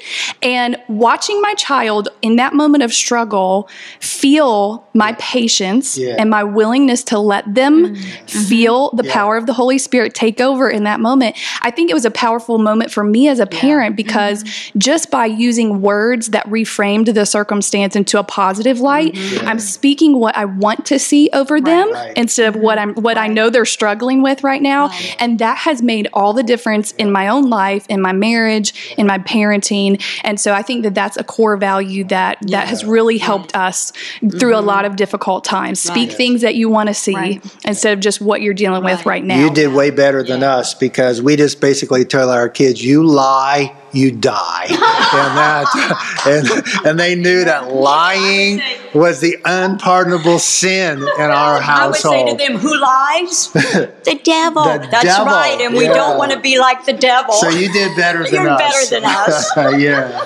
and 0.43 0.77
watching 0.89 1.41
my 1.41 1.55
child 1.55 2.09
in 2.21 2.37
that 2.37 2.55
moment 2.55 2.83
of 2.83 2.93
struggle 2.93 3.69
feel 4.01 4.87
my 4.95 5.13
patience 5.19 5.97
yeah. 5.97 6.17
and 6.19 6.31
my 6.31 6.43
willingness 6.43 7.05
to 7.05 7.19
let 7.19 7.55
them 7.55 7.95
mm-hmm. 7.95 8.27
feel 8.27 8.91
the 8.91 9.05
power 9.05 9.37
of 9.37 9.47
the 9.47 9.53
Holy 9.53 9.79
Spirit 9.79 10.15
take 10.15 10.41
over 10.41 10.69
in 10.69 10.85
that 10.85 11.01
moment. 11.01 11.37
I 11.61 11.71
think 11.71 11.91
it 11.91 11.95
was 11.95 12.05
a 12.05 12.11
powerful 12.11 12.59
moment 12.59 12.91
for 12.91 13.05
me 13.05 13.29
as 13.29 13.39
a 13.39 13.47
parent 13.47 13.97
because 13.97 14.43
mm-hmm. 14.43 14.79
just 14.79 15.11
by 15.11 15.27
using 15.27 15.81
words 15.81 16.29
that 16.29 16.45
reframed 16.47 17.15
the 17.15 17.25
circumstance 17.25 17.95
into 17.95 18.19
a 18.19 18.25
positive 18.25 18.81
light, 18.81 19.15
mm-hmm. 19.15 19.47
I'm 19.47 19.59
speaking 19.59 20.19
what 20.19 20.37
I 20.37 20.45
want 20.45 20.87
to 20.87 20.99
see 20.99 21.31
over 21.33 21.55
right. 21.55 21.65
them 21.65 21.93
right. 21.93 22.17
instead 22.17 22.55
of 22.55 22.61
what 22.61 22.79
I'm 22.79 22.95
what 22.95 23.12
I 23.19 23.27
know 23.27 23.51
they're 23.51 23.65
struggling 23.65 24.23
with 24.23 24.45
right 24.45 24.63
now. 24.63 24.89
Right. 24.89 25.17
And 25.19 25.39
that 25.39 25.59
has 25.59 25.83
made 25.83 26.09
all 26.13 26.33
the 26.33 26.43
difference 26.43 26.93
in 26.93 27.13
my 27.13 27.29
own 27.29 27.51
life, 27.51 27.87
in 27.89 28.01
my 28.01 28.13
marriage, 28.13 28.95
in 28.97 29.07
my 29.07 29.19
parenting. 29.19 30.03
And 30.25 30.41
so 30.41 30.53
I 30.53 30.63
think 30.63 30.83
that 30.85 30.95
that's 30.95 31.17
a 31.17 31.25
core 31.25 31.57
value 31.57 32.05
that 32.05 32.39
yeah. 32.43 32.61
that 32.61 32.69
has 32.69 32.85
really 32.85 33.19
helped 33.19 33.55
us 33.57 33.93
through 34.21 34.29
mm-hmm. 34.31 34.53
a 34.53 34.61
lot 34.61 34.85
of 34.85 34.97
difficult 34.97 35.45
times. 35.45 35.81
Speak 35.81 36.09
right. 36.09 36.17
things 36.17 36.41
that 36.43 36.55
you 36.55 36.69
want 36.69 36.89
to 36.89 36.95
see 36.95 37.15
right. 37.15 37.57
instead 37.65 37.93
of 37.93 38.01
just 38.01 38.21
what 38.21 38.43
you're 38.43 38.55
dealing 38.55 38.85
with 38.85 39.05
right 39.07 39.25
now. 39.25 39.39
You 39.39 39.53
did 39.53 39.73
way 39.73 39.91
better 39.91 40.23
than 40.23 40.41
yeah. 40.41 40.57
us 40.57 40.75
because 40.75 41.21
we 41.23 41.37
just 41.37 41.61
basically 41.61 42.05
tell 42.05 42.31
our 42.31 42.49
kids, 42.49 42.85
you 42.85 43.05
lie 43.05 43.77
you 43.93 44.11
die. 44.11 44.67
and 44.69 44.79
that 44.79 46.23
and 46.27 46.87
and 46.87 47.01
they 47.01 47.15
knew 47.15 47.45
that 47.45 47.73
lying 47.73 48.61
was 48.95 49.21
the 49.21 49.37
unpardonable 49.45 50.39
sin 50.39 50.99
in 50.99 51.31
our 51.31 51.61
household. 51.61 52.15
I 52.15 52.23
would 52.25 52.41
say 52.41 52.47
to 52.47 52.53
them, 52.53 52.61
who 52.61 52.79
lies? 52.79 53.49
the 53.53 54.21
devil. 54.23 54.65
The 54.65 54.89
That's 54.91 55.05
devil. 55.05 55.27
right. 55.27 55.59
And 55.61 55.75
we 55.75 55.85
yeah. 55.85 55.95
don't 55.95 56.19
want 56.19 56.33
to 56.33 56.41
be 56.41 56.59
like 56.59 56.85
the 56.85 56.93
devil. 56.93 57.35
So 57.35 57.49
you 57.49 57.73
did 57.73 57.97
better 57.97 58.25
than 58.31 58.35
You're 58.35 58.51
us. 58.51 58.91
better 58.91 59.01
than 59.01 59.05
us. 59.05 59.51
yeah. 59.81 60.25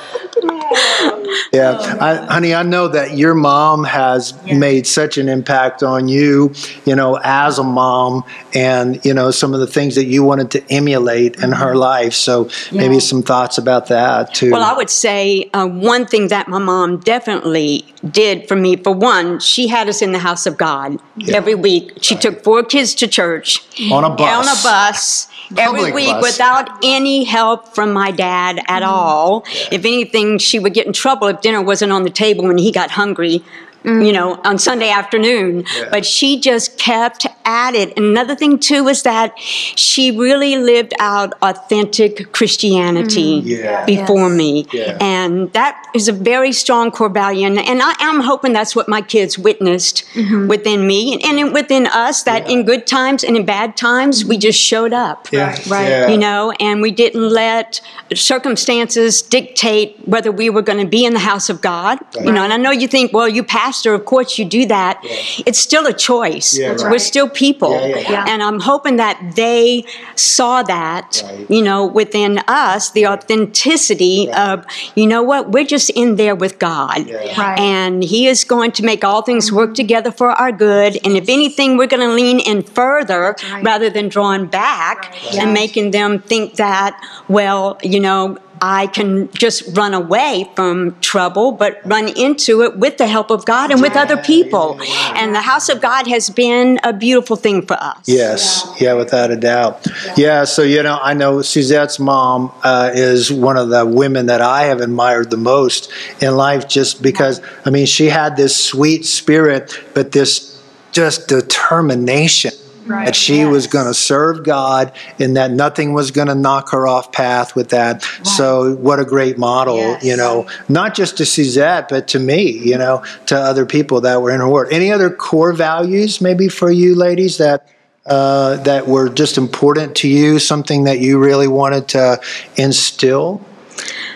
Yeah, 1.52 1.96
I, 2.00 2.16
honey, 2.32 2.54
I 2.54 2.62
know 2.62 2.88
that 2.88 3.16
your 3.16 3.34
mom 3.34 3.84
has 3.84 4.34
yeah. 4.44 4.58
made 4.58 4.86
such 4.86 5.16
an 5.16 5.28
impact 5.28 5.82
on 5.82 6.08
you, 6.08 6.52
you 6.84 6.94
know, 6.94 7.18
as 7.22 7.58
a 7.58 7.62
mom, 7.62 8.24
and 8.54 9.02
you 9.04 9.14
know 9.14 9.30
some 9.30 9.54
of 9.54 9.60
the 9.60 9.66
things 9.66 9.94
that 9.94 10.06
you 10.06 10.22
wanted 10.22 10.50
to 10.52 10.72
emulate 10.72 11.34
mm-hmm. 11.34 11.44
in 11.44 11.52
her 11.52 11.70
mm-hmm. 11.70 11.78
life. 11.78 12.14
So 12.14 12.48
yeah. 12.70 12.80
maybe 12.80 13.00
some 13.00 13.22
thoughts 13.22 13.58
about 13.58 13.86
that 13.88 14.34
too. 14.34 14.50
Well, 14.50 14.62
I 14.62 14.76
would 14.76 14.90
say 14.90 15.48
uh, 15.52 15.66
one 15.66 16.06
thing 16.06 16.28
that 16.28 16.48
my 16.48 16.58
mom 16.58 16.98
definitely 16.98 17.86
did 18.08 18.48
for 18.48 18.56
me. 18.56 18.76
For 18.76 18.92
one, 18.92 19.38
she 19.40 19.68
had 19.68 19.88
us 19.88 20.02
in 20.02 20.12
the 20.12 20.18
house 20.18 20.46
of 20.46 20.56
God 20.56 20.98
yeah. 21.16 21.36
every 21.36 21.54
week. 21.54 21.92
She 22.02 22.14
right. 22.14 22.22
took 22.22 22.44
four 22.44 22.62
kids 22.64 22.94
to 22.96 23.08
church 23.08 23.60
on 23.90 24.04
a 24.04 24.10
bus. 24.10 24.20
On 24.20 24.44
a 24.44 24.62
bus 24.62 25.28
every 25.56 25.92
week 25.92 26.08
bus. 26.08 26.22
without 26.22 26.68
any 26.82 27.24
help 27.24 27.74
from 27.74 27.92
my 27.92 28.10
dad 28.10 28.60
at 28.68 28.82
mm. 28.82 28.86
all. 28.86 29.44
Yeah. 29.46 29.68
If 29.72 29.84
anything, 29.84 30.38
she 30.38 30.58
would 30.58 30.74
get 30.74 30.86
in 30.86 30.92
trouble 30.92 31.28
if 31.28 31.40
dinner 31.40 31.62
wasn't 31.62 31.92
on 31.92 32.02
the 32.02 32.10
table 32.10 32.44
when 32.44 32.58
he 32.58 32.72
got 32.72 32.90
hungry. 32.90 33.42
You 33.86 34.12
know, 34.12 34.34
on 34.44 34.58
Sunday 34.58 34.90
afternoon. 34.90 35.64
Yeah. 35.76 35.88
But 35.90 36.04
she 36.04 36.40
just 36.40 36.78
kept 36.78 37.26
at 37.44 37.74
it. 37.74 37.96
Another 37.96 38.34
thing 38.34 38.58
too 38.58 38.84
was 38.84 39.02
that 39.04 39.38
she 39.38 40.10
really 40.10 40.56
lived 40.56 40.92
out 40.98 41.34
authentic 41.42 42.32
Christianity 42.32 43.42
mm. 43.42 43.46
yeah. 43.46 43.84
before 43.84 44.28
yes. 44.28 44.36
me, 44.36 44.66
yeah. 44.72 44.98
and 45.00 45.52
that 45.52 45.90
is 45.94 46.08
a 46.08 46.12
very 46.12 46.52
strong 46.52 46.90
core 46.90 47.08
value. 47.08 47.46
And, 47.46 47.58
and 47.58 47.80
I 47.82 47.94
am 48.00 48.20
hoping 48.20 48.52
that's 48.52 48.74
what 48.74 48.88
my 48.88 49.02
kids 49.02 49.38
witnessed 49.38 50.04
mm-hmm. 50.14 50.48
within 50.48 50.86
me 50.86 51.14
and, 51.14 51.38
and, 51.38 51.52
within 51.52 51.86
us. 51.86 52.24
That 52.24 52.50
in 52.50 52.64
good 52.64 52.86
times 52.86 53.22
and 53.22 53.36
in 53.36 53.46
bad 53.46 53.76
times, 53.76 54.24
we 54.24 54.38
just 54.38 54.60
showed 54.60 54.92
up, 54.92 55.28
right? 55.32 56.08
You 56.10 56.18
know, 56.18 56.52
and 56.58 56.82
we 56.82 56.90
didn't 56.90 57.28
let 57.28 57.80
circumstances 58.14 59.22
dictate 59.22 59.96
whether 60.06 60.32
we 60.32 60.50
were 60.50 60.62
going 60.62 60.82
to 60.82 60.88
be 60.88 61.04
in 61.04 61.12
the 61.12 61.20
house 61.20 61.48
of 61.48 61.60
God. 61.60 61.98
Right. 62.16 62.26
You 62.26 62.32
know, 62.32 62.42
and 62.42 62.52
I 62.52 62.56
know 62.56 62.70
you 62.70 62.88
think, 62.88 63.12
well, 63.12 63.28
you 63.28 63.44
passed 63.44 63.75
pastor, 63.76 63.94
of 63.94 64.04
course 64.04 64.38
you 64.38 64.44
do 64.44 64.66
that. 64.66 65.00
Yeah. 65.02 65.44
It's 65.46 65.58
still 65.58 65.86
a 65.86 65.92
choice. 65.92 66.58
Yeah, 66.58 66.68
right. 66.68 66.90
We're 66.90 66.98
still 66.98 67.28
people. 67.28 67.72
Yeah, 67.72 68.24
and 68.28 68.42
I'm 68.42 68.60
hoping 68.60 68.96
that 68.96 69.32
they 69.36 69.84
saw 70.14 70.62
that, 70.62 71.22
right. 71.24 71.50
you 71.50 71.62
know, 71.62 71.86
within 71.86 72.38
us, 72.48 72.90
the 72.90 73.06
authenticity 73.06 74.28
right. 74.28 74.50
of, 74.50 74.66
you 74.94 75.06
know 75.06 75.22
what, 75.22 75.50
we're 75.50 75.64
just 75.64 75.90
in 75.90 76.16
there 76.16 76.34
with 76.34 76.58
God. 76.58 77.08
And 77.08 78.02
He 78.02 78.26
is 78.26 78.44
going 78.44 78.72
to 78.72 78.84
make 78.84 79.04
all 79.04 79.22
things 79.22 79.52
work 79.52 79.70
mm-hmm. 79.70 79.74
together 79.74 80.10
for 80.10 80.30
our 80.30 80.52
good. 80.52 80.98
And 81.04 81.16
if 81.16 81.28
anything, 81.28 81.76
we're 81.76 81.86
going 81.86 82.06
to 82.08 82.14
lean 82.14 82.40
in 82.40 82.62
further 82.62 83.36
rather 83.62 83.90
than 83.90 84.08
drawing 84.08 84.46
back 84.46 85.14
and 85.34 85.52
making 85.52 85.90
them 85.90 86.20
think 86.20 86.56
that, 86.56 86.98
well, 87.28 87.78
you 87.82 88.00
know, 88.00 88.38
I 88.60 88.86
can 88.86 89.30
just 89.32 89.76
run 89.76 89.94
away 89.94 90.50
from 90.56 90.98
trouble, 91.00 91.52
but 91.52 91.80
run 91.84 92.08
into 92.08 92.62
it 92.62 92.78
with 92.78 92.98
the 92.98 93.06
help 93.06 93.30
of 93.30 93.44
God 93.44 93.70
and 93.70 93.82
with 93.82 93.96
other 93.96 94.16
people. 94.16 94.78
And 95.14 95.34
the 95.34 95.40
house 95.40 95.68
of 95.68 95.80
God 95.80 96.06
has 96.06 96.30
been 96.30 96.80
a 96.82 96.92
beautiful 96.92 97.36
thing 97.36 97.66
for 97.66 97.74
us. 97.74 97.98
Yes, 98.06 98.66
yeah, 98.80 98.94
without 98.94 99.30
a 99.30 99.36
doubt. 99.36 99.86
Yeah, 100.16 100.44
so 100.44 100.62
you 100.62 100.82
know, 100.82 100.98
I 101.00 101.14
know 101.14 101.42
Suzette's 101.42 101.98
mom 101.98 102.52
uh, 102.62 102.90
is 102.94 103.32
one 103.32 103.56
of 103.56 103.68
the 103.68 103.84
women 103.84 104.26
that 104.26 104.40
I 104.40 104.64
have 104.64 104.80
admired 104.80 105.30
the 105.30 105.36
most 105.36 105.90
in 106.20 106.36
life, 106.36 106.68
just 106.68 107.02
because 107.02 107.40
I 107.64 107.70
mean, 107.70 107.86
she 107.86 108.06
had 108.06 108.36
this 108.36 108.56
sweet 108.56 109.04
spirit, 109.04 109.78
but 109.94 110.12
this 110.12 110.62
just 110.92 111.28
determination 111.28 112.52
Right. 112.86 113.06
That 113.06 113.16
she 113.16 113.38
yes. 113.38 113.50
was 113.50 113.66
going 113.66 113.86
to 113.86 113.94
serve 113.94 114.44
God 114.44 114.92
and 115.18 115.36
that 115.36 115.50
nothing 115.50 115.92
was 115.92 116.10
going 116.10 116.28
to 116.28 116.34
knock 116.34 116.70
her 116.70 116.86
off 116.86 117.12
path 117.12 117.56
with 117.56 117.70
that. 117.70 118.04
Right. 118.18 118.26
So, 118.26 118.76
what 118.76 119.00
a 119.00 119.04
great 119.04 119.38
model, 119.38 119.76
yes. 119.76 120.04
you 120.04 120.16
know, 120.16 120.48
not 120.68 120.94
just 120.94 121.16
to 121.18 121.26
Suzette, 121.26 121.88
but 121.88 122.08
to 122.08 122.18
me, 122.18 122.50
you 122.50 122.78
know, 122.78 123.04
to 123.26 123.36
other 123.36 123.66
people 123.66 124.00
that 124.02 124.22
were 124.22 124.30
in 124.30 124.40
her 124.40 124.48
world. 124.48 124.72
Any 124.72 124.92
other 124.92 125.10
core 125.10 125.52
values, 125.52 126.20
maybe 126.20 126.48
for 126.48 126.70
you 126.70 126.94
ladies, 126.94 127.38
that 127.38 127.68
uh, 128.06 128.56
that 128.58 128.86
were 128.86 129.08
just 129.08 129.36
important 129.36 129.96
to 129.96 130.08
you, 130.08 130.38
something 130.38 130.84
that 130.84 131.00
you 131.00 131.18
really 131.18 131.48
wanted 131.48 131.88
to 131.88 132.20
instill? 132.56 133.38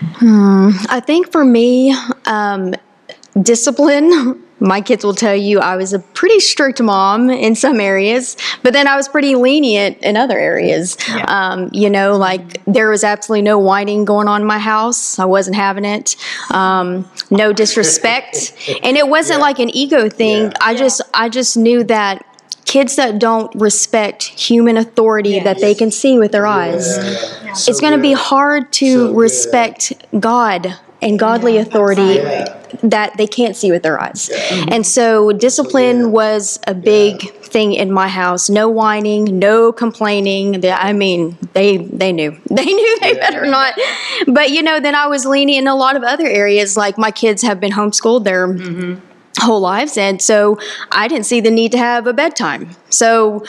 Hmm. 0.00 0.70
I 0.88 1.00
think 1.00 1.32
for 1.32 1.44
me, 1.44 1.94
um, 2.24 2.74
discipline 3.42 4.42
my 4.60 4.80
kids 4.80 5.04
will 5.04 5.14
tell 5.14 5.34
you 5.34 5.58
I 5.58 5.76
was 5.76 5.92
a 5.92 5.98
pretty 5.98 6.38
strict 6.38 6.80
mom 6.80 7.30
in 7.30 7.54
some 7.54 7.80
areas, 7.80 8.36
but 8.62 8.72
then 8.72 8.86
I 8.86 8.96
was 8.96 9.08
pretty 9.08 9.34
lenient 9.34 9.98
in 9.98 10.16
other 10.16 10.38
areas. 10.38 10.96
Yeah. 11.08 11.24
Um, 11.26 11.70
you 11.72 11.88
know, 11.88 12.16
like 12.16 12.62
there 12.66 12.90
was 12.90 13.02
absolutely 13.02 13.42
no 13.42 13.58
whining 13.58 14.04
going 14.04 14.28
on 14.28 14.42
in 14.42 14.46
my 14.46 14.58
house. 14.58 15.18
I 15.18 15.24
wasn't 15.24 15.56
having 15.56 15.84
it. 15.84 16.16
Um, 16.50 17.10
no 17.30 17.52
disrespect, 17.52 18.54
and 18.82 18.96
it 18.96 19.08
wasn't 19.08 19.38
yeah. 19.38 19.44
like 19.44 19.58
an 19.58 19.70
ego 19.70 20.08
thing. 20.08 20.44
Yeah. 20.44 20.52
I 20.60 20.74
just, 20.74 21.00
I 21.14 21.28
just 21.28 21.56
knew 21.56 21.82
that 21.84 22.26
kids 22.66 22.96
that 22.96 23.18
don't 23.18 23.52
respect 23.54 24.22
human 24.22 24.76
authority 24.76 25.30
yes. 25.30 25.44
that 25.44 25.60
they 25.60 25.74
can 25.74 25.90
see 25.90 26.18
with 26.18 26.32
their 26.32 26.46
eyes, 26.46 26.94
so 26.94 27.70
it's 27.70 27.80
going 27.80 27.94
to 27.94 28.02
be 28.02 28.12
hard 28.12 28.72
to 28.74 29.08
so 29.08 29.14
respect 29.14 29.92
God 30.20 30.78
and 31.02 31.18
godly 31.18 31.56
authority 31.56 32.18
that 32.82 33.16
they 33.16 33.26
can't 33.26 33.56
see 33.56 33.70
with 33.70 33.82
their 33.82 34.00
eyes. 34.00 34.30
And 34.68 34.86
so 34.86 35.32
discipline 35.32 36.12
was 36.12 36.58
a 36.66 36.74
big 36.74 37.32
thing 37.42 37.72
in 37.72 37.90
my 37.90 38.08
house. 38.08 38.48
No 38.48 38.68
whining, 38.68 39.38
no 39.38 39.72
complaining. 39.72 40.64
I 40.64 40.92
mean, 40.92 41.36
they 41.52 41.78
they 41.78 42.12
knew. 42.12 42.38
They 42.50 42.66
knew 42.66 42.98
they 43.00 43.14
better 43.14 43.46
not. 43.46 43.74
But 44.26 44.50
you 44.50 44.62
know, 44.62 44.80
then 44.80 44.94
I 44.94 45.06
was 45.06 45.24
leaning 45.24 45.56
in 45.56 45.66
a 45.66 45.74
lot 45.74 45.96
of 45.96 46.02
other 46.02 46.26
areas 46.26 46.76
like 46.76 46.98
my 46.98 47.10
kids 47.10 47.42
have 47.42 47.58
been 47.60 47.72
homeschooled. 47.72 48.24
They're 48.24 48.48
mm-hmm 48.48 49.06
whole 49.38 49.60
lives 49.60 49.96
and 49.96 50.20
so 50.20 50.58
i 50.92 51.08
didn't 51.08 51.24
see 51.24 51.40
the 51.40 51.50
need 51.50 51.72
to 51.72 51.78
have 51.78 52.06
a 52.06 52.12
bedtime 52.12 52.70
so 52.90 53.44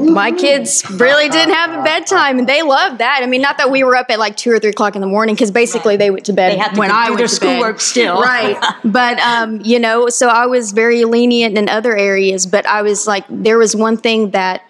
my 0.00 0.32
kids 0.32 0.88
really 0.90 1.28
didn't 1.28 1.54
have 1.54 1.78
a 1.78 1.82
bedtime 1.82 2.38
and 2.38 2.48
they 2.48 2.62
loved 2.62 2.98
that. 2.98 3.20
I 3.22 3.26
mean, 3.26 3.42
not 3.42 3.58
that 3.58 3.70
we 3.70 3.84
were 3.84 3.96
up 3.96 4.10
at 4.10 4.18
like 4.18 4.36
two 4.36 4.50
or 4.50 4.58
three 4.58 4.70
o'clock 4.70 4.94
in 4.94 5.00
the 5.00 5.06
morning 5.06 5.34
because 5.34 5.50
basically 5.50 5.92
right. 5.92 5.98
they 5.98 6.10
went 6.10 6.26
to 6.26 6.32
bed 6.32 6.56
to 6.56 6.78
when 6.78 6.90
I 6.90 7.10
went 7.10 7.18
their 7.18 7.26
to 7.26 7.34
schoolwork 7.34 7.80
still. 7.80 8.20
Right. 8.30 8.58
but, 8.84 9.18
um, 9.18 9.60
you 9.62 9.78
know, 9.78 10.08
so 10.08 10.28
I 10.28 10.46
was 10.46 10.72
very 10.72 11.04
lenient 11.04 11.58
in 11.58 11.68
other 11.68 11.96
areas, 11.96 12.46
but 12.46 12.66
I 12.66 12.82
was 12.82 13.06
like, 13.06 13.24
there 13.28 13.58
was 13.58 13.74
one 13.74 13.96
thing 13.96 14.30
that 14.30 14.62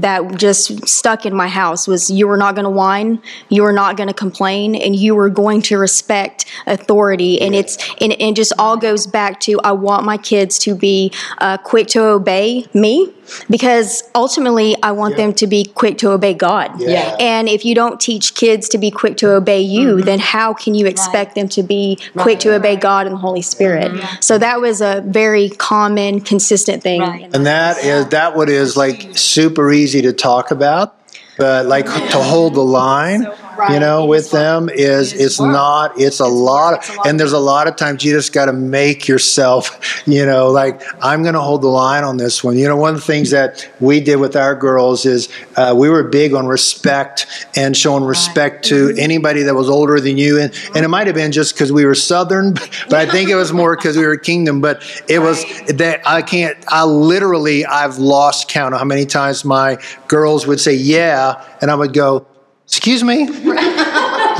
that 0.00 0.36
just 0.36 0.88
stuck 0.88 1.26
in 1.26 1.34
my 1.34 1.48
house 1.48 1.86
was 1.86 2.10
you 2.10 2.26
were 2.26 2.36
not 2.36 2.54
going 2.54 2.64
to 2.64 2.70
whine, 2.70 3.20
you 3.48 3.62
were 3.62 3.72
not 3.72 3.96
going 3.96 4.08
to 4.08 4.14
complain, 4.14 4.74
and 4.74 4.96
you 4.96 5.14
were 5.14 5.28
going 5.28 5.62
to 5.62 5.78
respect 5.78 6.46
authority. 6.66 7.40
And 7.40 7.54
it's 7.54 7.76
and 8.00 8.12
it 8.12 8.36
just 8.36 8.52
all 8.58 8.76
goes 8.76 9.06
back 9.06 9.40
to 9.40 9.60
I 9.62 9.72
want 9.72 10.04
my 10.04 10.16
kids 10.16 10.58
to 10.60 10.74
be 10.74 11.12
uh, 11.38 11.58
quick 11.58 11.88
to 11.88 12.02
obey 12.02 12.66
me 12.72 13.12
because 13.48 14.02
ultimately 14.14 14.76
I 14.82 14.92
want 14.92 15.12
yeah. 15.12 15.26
them 15.26 15.34
to 15.34 15.46
be 15.46 15.64
quick 15.64 15.98
to 15.98 16.10
obey 16.10 16.34
God. 16.34 16.80
Yeah. 16.80 17.16
And 17.20 17.48
if 17.48 17.64
you 17.64 17.74
don't 17.74 18.00
teach 18.00 18.34
kids 18.34 18.68
to 18.70 18.78
be 18.78 18.90
quick 18.90 19.16
to 19.18 19.34
obey 19.34 19.60
you, 19.60 19.96
mm-hmm. 19.96 20.04
then 20.04 20.18
how 20.18 20.52
can 20.52 20.74
you 20.74 20.86
expect 20.86 21.30
right. 21.30 21.34
them 21.34 21.48
to 21.50 21.62
be 21.62 21.98
right. 22.14 22.22
quick 22.22 22.40
to 22.40 22.54
obey 22.54 22.76
God 22.76 23.06
and 23.06 23.14
the 23.14 23.20
Holy 23.20 23.42
Spirit? 23.42 23.92
Mm-hmm. 23.92 24.20
So 24.20 24.38
that 24.38 24.60
was 24.60 24.80
a 24.80 25.02
very 25.06 25.50
common, 25.50 26.20
consistent 26.20 26.82
thing. 26.82 27.00
Right. 27.00 27.34
And 27.34 27.46
that 27.46 27.78
is 27.78 28.08
that 28.08 28.36
what 28.36 28.48
is 28.48 28.76
like 28.76 29.16
super 29.16 29.72
easy 29.72 29.81
to 30.02 30.12
talk 30.12 30.50
about, 30.50 30.96
but 31.38 31.66
like 31.66 31.86
to 31.86 32.22
hold 32.22 32.54
the 32.54 32.64
line 32.64 33.26
you 33.70 33.78
know, 33.78 34.06
with 34.06 34.30
them 34.30 34.68
is 34.68 35.12
it's 35.12 35.40
not 35.40 36.00
it's 36.00 36.20
a 36.20 36.26
lot, 36.26 36.88
and 37.06 37.18
there's 37.18 37.32
a 37.32 37.38
lot 37.38 37.66
of 37.66 37.76
times 37.76 38.04
you 38.04 38.12
just 38.12 38.32
got 38.32 38.46
to 38.46 38.52
make 38.52 39.08
yourself, 39.08 40.02
you 40.06 40.24
know, 40.24 40.50
like 40.50 40.82
I'm 41.02 41.22
going 41.22 41.34
to 41.34 41.40
hold 41.40 41.62
the 41.62 41.68
line 41.68 42.04
on 42.04 42.16
this 42.16 42.42
one. 42.42 42.56
You 42.56 42.68
know, 42.68 42.76
one 42.76 42.94
of 42.94 43.00
the 43.00 43.06
things 43.06 43.30
that 43.30 43.68
we 43.80 44.00
did 44.00 44.16
with 44.16 44.36
our 44.36 44.54
girls 44.54 45.06
is 45.06 45.28
uh, 45.56 45.74
we 45.76 45.88
were 45.88 46.02
big 46.04 46.34
on 46.34 46.46
respect 46.46 47.46
and 47.56 47.76
showing 47.76 48.04
respect 48.04 48.64
to 48.66 48.88
mm-hmm. 48.88 48.98
anybody 48.98 49.42
that 49.42 49.54
was 49.54 49.68
older 49.68 50.00
than 50.00 50.18
you, 50.18 50.40
and 50.40 50.52
and 50.74 50.84
it 50.84 50.88
might 50.88 51.06
have 51.06 51.16
been 51.16 51.32
just 51.32 51.54
because 51.54 51.72
we 51.72 51.84
were 51.84 51.94
Southern, 51.94 52.52
but 52.88 52.94
I 52.94 53.06
think 53.06 53.30
it 53.30 53.36
was 53.36 53.52
more 53.52 53.76
because 53.76 53.96
we 53.96 54.06
were 54.06 54.16
Kingdom. 54.16 54.60
But 54.60 54.82
it 55.08 55.18
was 55.18 55.44
that 55.68 56.00
I 56.06 56.22
can't. 56.22 56.56
I 56.68 56.84
literally 56.84 57.64
I've 57.64 57.98
lost 57.98 58.48
count 58.48 58.74
of 58.74 58.80
how 58.80 58.86
many 58.86 59.06
times 59.06 59.44
my 59.44 59.78
girls 60.08 60.46
would 60.46 60.60
say 60.60 60.74
yeah, 60.74 61.42
and 61.60 61.70
I 61.70 61.74
would 61.74 61.92
go 61.92 62.26
Excuse 62.72 63.04
me? 63.04 63.28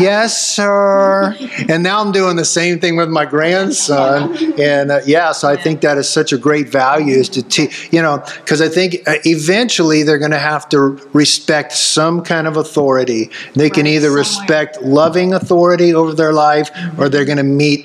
yes, 0.01 0.43
sir. 0.43 1.37
And 1.69 1.83
now 1.83 2.01
I'm 2.01 2.13
doing 2.13 2.37
the 2.37 2.47
same 2.47 2.81
thing 2.81 2.97
with 2.97 3.11
my 3.11 3.27
grandson. 3.27 4.35
And 4.59 4.91
uh, 4.91 5.01
yeah, 5.05 5.33
so 5.33 5.49
I 5.49 5.57
think 5.57 5.83
that 5.83 5.99
is 5.99 6.09
such 6.09 6.33
a 6.33 6.39
great 6.39 6.71
value 6.71 7.15
is 7.15 7.29
to 7.29 7.43
teach, 7.43 7.93
you 7.93 8.01
know, 8.01 8.25
because 8.37 8.63
I 8.63 8.71
think 8.71 9.07
uh, 9.07 9.17
eventually 9.27 10.03
they're 10.03 10.19
going 10.19 10.31
to 10.31 10.39
have 10.39 10.67
to 10.71 10.79
respect 11.13 11.73
some 11.73 12.23
kind 12.23 12.47
of 12.47 12.57
authority. 12.57 13.29
They 13.55 13.69
can 13.69 13.87
either 13.87 14.11
respect 14.11 14.81
loving 14.81 15.35
authority 15.35 15.93
over 15.95 16.15
their 16.15 16.33
life 16.33 16.71
or 16.97 17.11
they're 17.11 17.27
going 17.27 17.37
to 17.37 17.45
meet 17.45 17.85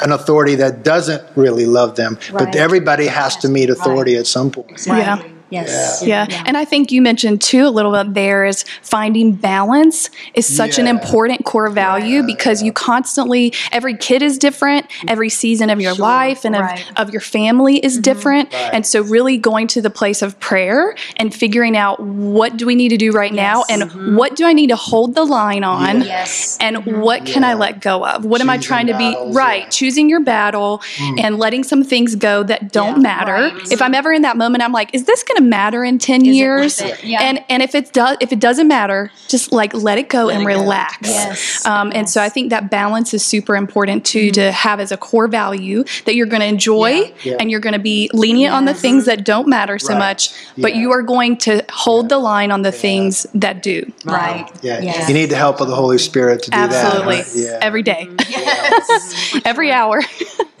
an 0.00 0.12
authority 0.12 0.56
that 0.56 0.82
doesn't 0.84 1.22
really 1.36 1.64
love 1.64 1.96
them. 1.96 2.18
But 2.32 2.54
everybody 2.54 3.06
has 3.06 3.34
to 3.38 3.48
meet 3.48 3.70
authority 3.70 4.16
at 4.16 4.26
some 4.26 4.50
point. 4.50 4.86
Yeah. 4.86 5.26
Yes. 5.50 6.02
Yeah. 6.04 6.26
yeah. 6.28 6.42
And 6.46 6.56
I 6.56 6.64
think 6.64 6.90
you 6.90 7.02
mentioned 7.02 7.42
too 7.42 7.66
a 7.66 7.70
little 7.70 7.92
bit 7.92 8.14
there 8.14 8.44
is 8.44 8.64
finding 8.82 9.32
balance 9.32 10.10
is 10.34 10.46
such 10.46 10.78
yeah. 10.78 10.84
an 10.84 10.88
important 10.88 11.44
core 11.44 11.70
value 11.70 12.20
yeah. 12.20 12.26
because 12.26 12.62
you 12.62 12.72
constantly, 12.72 13.52
every 13.72 13.96
kid 13.96 14.22
is 14.22 14.38
different, 14.38 14.86
every 15.08 15.28
season 15.28 15.70
of 15.70 15.80
your 15.80 15.94
sure. 15.94 16.04
life 16.04 16.44
and 16.44 16.54
right. 16.54 16.90
of, 16.90 17.08
of, 17.08 17.10
your 17.12 17.20
family 17.20 17.78
is 17.78 17.94
mm-hmm. 17.94 18.02
different. 18.02 18.52
Right. 18.52 18.74
And 18.74 18.86
so, 18.86 19.02
really 19.02 19.36
going 19.36 19.66
to 19.68 19.82
the 19.82 19.90
place 19.90 20.22
of 20.22 20.38
prayer 20.40 20.96
and 21.16 21.34
figuring 21.34 21.76
out 21.76 22.00
what 22.00 22.56
do 22.56 22.66
we 22.66 22.74
need 22.74 22.88
to 22.90 22.96
do 22.96 23.12
right 23.12 23.32
yes. 23.32 23.36
now 23.36 23.64
and 23.68 23.82
mm-hmm. 23.82 24.16
what 24.16 24.36
do 24.36 24.44
I 24.44 24.52
need 24.52 24.68
to 24.68 24.76
hold 24.76 25.14
the 25.14 25.24
line 25.24 25.64
on 25.64 26.02
yes. 26.02 26.58
and 26.60 26.76
mm-hmm. 26.76 27.00
what 27.00 27.24
can 27.24 27.44
I 27.44 27.54
let 27.54 27.80
go 27.80 28.04
of? 28.04 28.24
What 28.24 28.40
choosing 28.40 28.50
am 28.50 28.50
I 28.50 28.58
trying 28.58 28.86
to 28.88 28.98
be? 28.98 29.32
Right. 29.32 29.70
Choosing 29.70 30.08
your 30.08 30.20
battle 30.20 30.78
mm. 30.96 31.20
and 31.20 31.38
letting 31.38 31.64
some 31.64 31.84
things 31.84 32.16
go 32.16 32.42
that 32.42 32.72
don't 32.72 33.02
matter. 33.02 33.54
Right. 33.54 33.72
If 33.72 33.82
I'm 33.82 33.94
ever 33.94 34.12
in 34.12 34.22
that 34.22 34.36
moment, 34.36 34.62
I'm 34.62 34.72
like, 34.72 34.94
is 34.94 35.04
this 35.04 35.22
going 35.22 35.35
going 35.36 35.44
to 35.44 35.48
matter 35.48 35.84
in 35.84 35.98
10 35.98 36.22
Is 36.22 36.36
years 36.36 36.82
yeah. 37.02 37.22
and 37.22 37.44
and 37.48 37.62
if 37.62 37.74
it 37.74 37.92
does 37.92 38.16
if 38.20 38.32
it 38.32 38.40
doesn't 38.40 38.68
matter 38.68 39.10
just 39.28 39.52
like 39.52 39.74
let 39.74 39.98
it 39.98 40.08
go 40.08 40.26
let 40.26 40.36
and 40.36 40.44
it 40.44 40.46
relax 40.46 41.08
go. 41.08 41.08
Yes. 41.08 41.66
Um, 41.66 41.88
yes. 41.88 41.96
and 41.96 42.10
so 42.10 42.22
i 42.22 42.28
think 42.28 42.50
that 42.50 42.70
balance 42.70 43.14
is 43.14 43.24
super 43.24 43.56
important 43.56 44.04
too 44.04 44.26
mm-hmm. 44.26 44.32
to 44.32 44.52
have 44.52 44.80
as 44.80 44.92
a 44.92 44.96
core 44.96 45.28
value 45.28 45.84
that 46.04 46.14
you're 46.14 46.26
going 46.26 46.40
to 46.40 46.46
enjoy 46.46 46.90
yeah. 46.90 47.12
Yeah. 47.22 47.36
and 47.40 47.50
you're 47.50 47.60
going 47.60 47.74
to 47.74 47.78
be 47.78 48.10
lenient 48.12 48.54
on 48.54 48.64
the 48.64 48.74
things 48.74 49.04
that 49.06 49.24
don't 49.24 49.48
matter 49.48 49.78
so 49.78 49.92
right. 49.92 49.98
much 49.98 50.30
but 50.58 50.74
you 50.74 50.92
are 50.92 51.02
going 51.02 51.36
to 51.38 51.64
hold 51.70 52.08
the 52.08 52.18
line 52.18 52.50
on 52.50 52.62
the 52.62 52.72
things 52.72 53.26
that 53.34 53.62
do 53.62 53.90
right 54.04 54.50
yeah 54.62 54.80
yes. 54.80 55.08
you 55.08 55.14
need 55.14 55.26
the 55.26 55.36
help 55.36 55.60
of 55.60 55.68
the 55.68 55.74
holy 55.74 55.98
spirit 55.98 56.42
to 56.42 56.50
do 56.50 56.58
absolutely. 56.58 57.16
that 57.16 57.20
absolutely 57.20 57.66
every 57.66 57.82
day 57.82 58.08
yes. 58.28 59.40
every 59.44 59.72
hour 59.72 60.00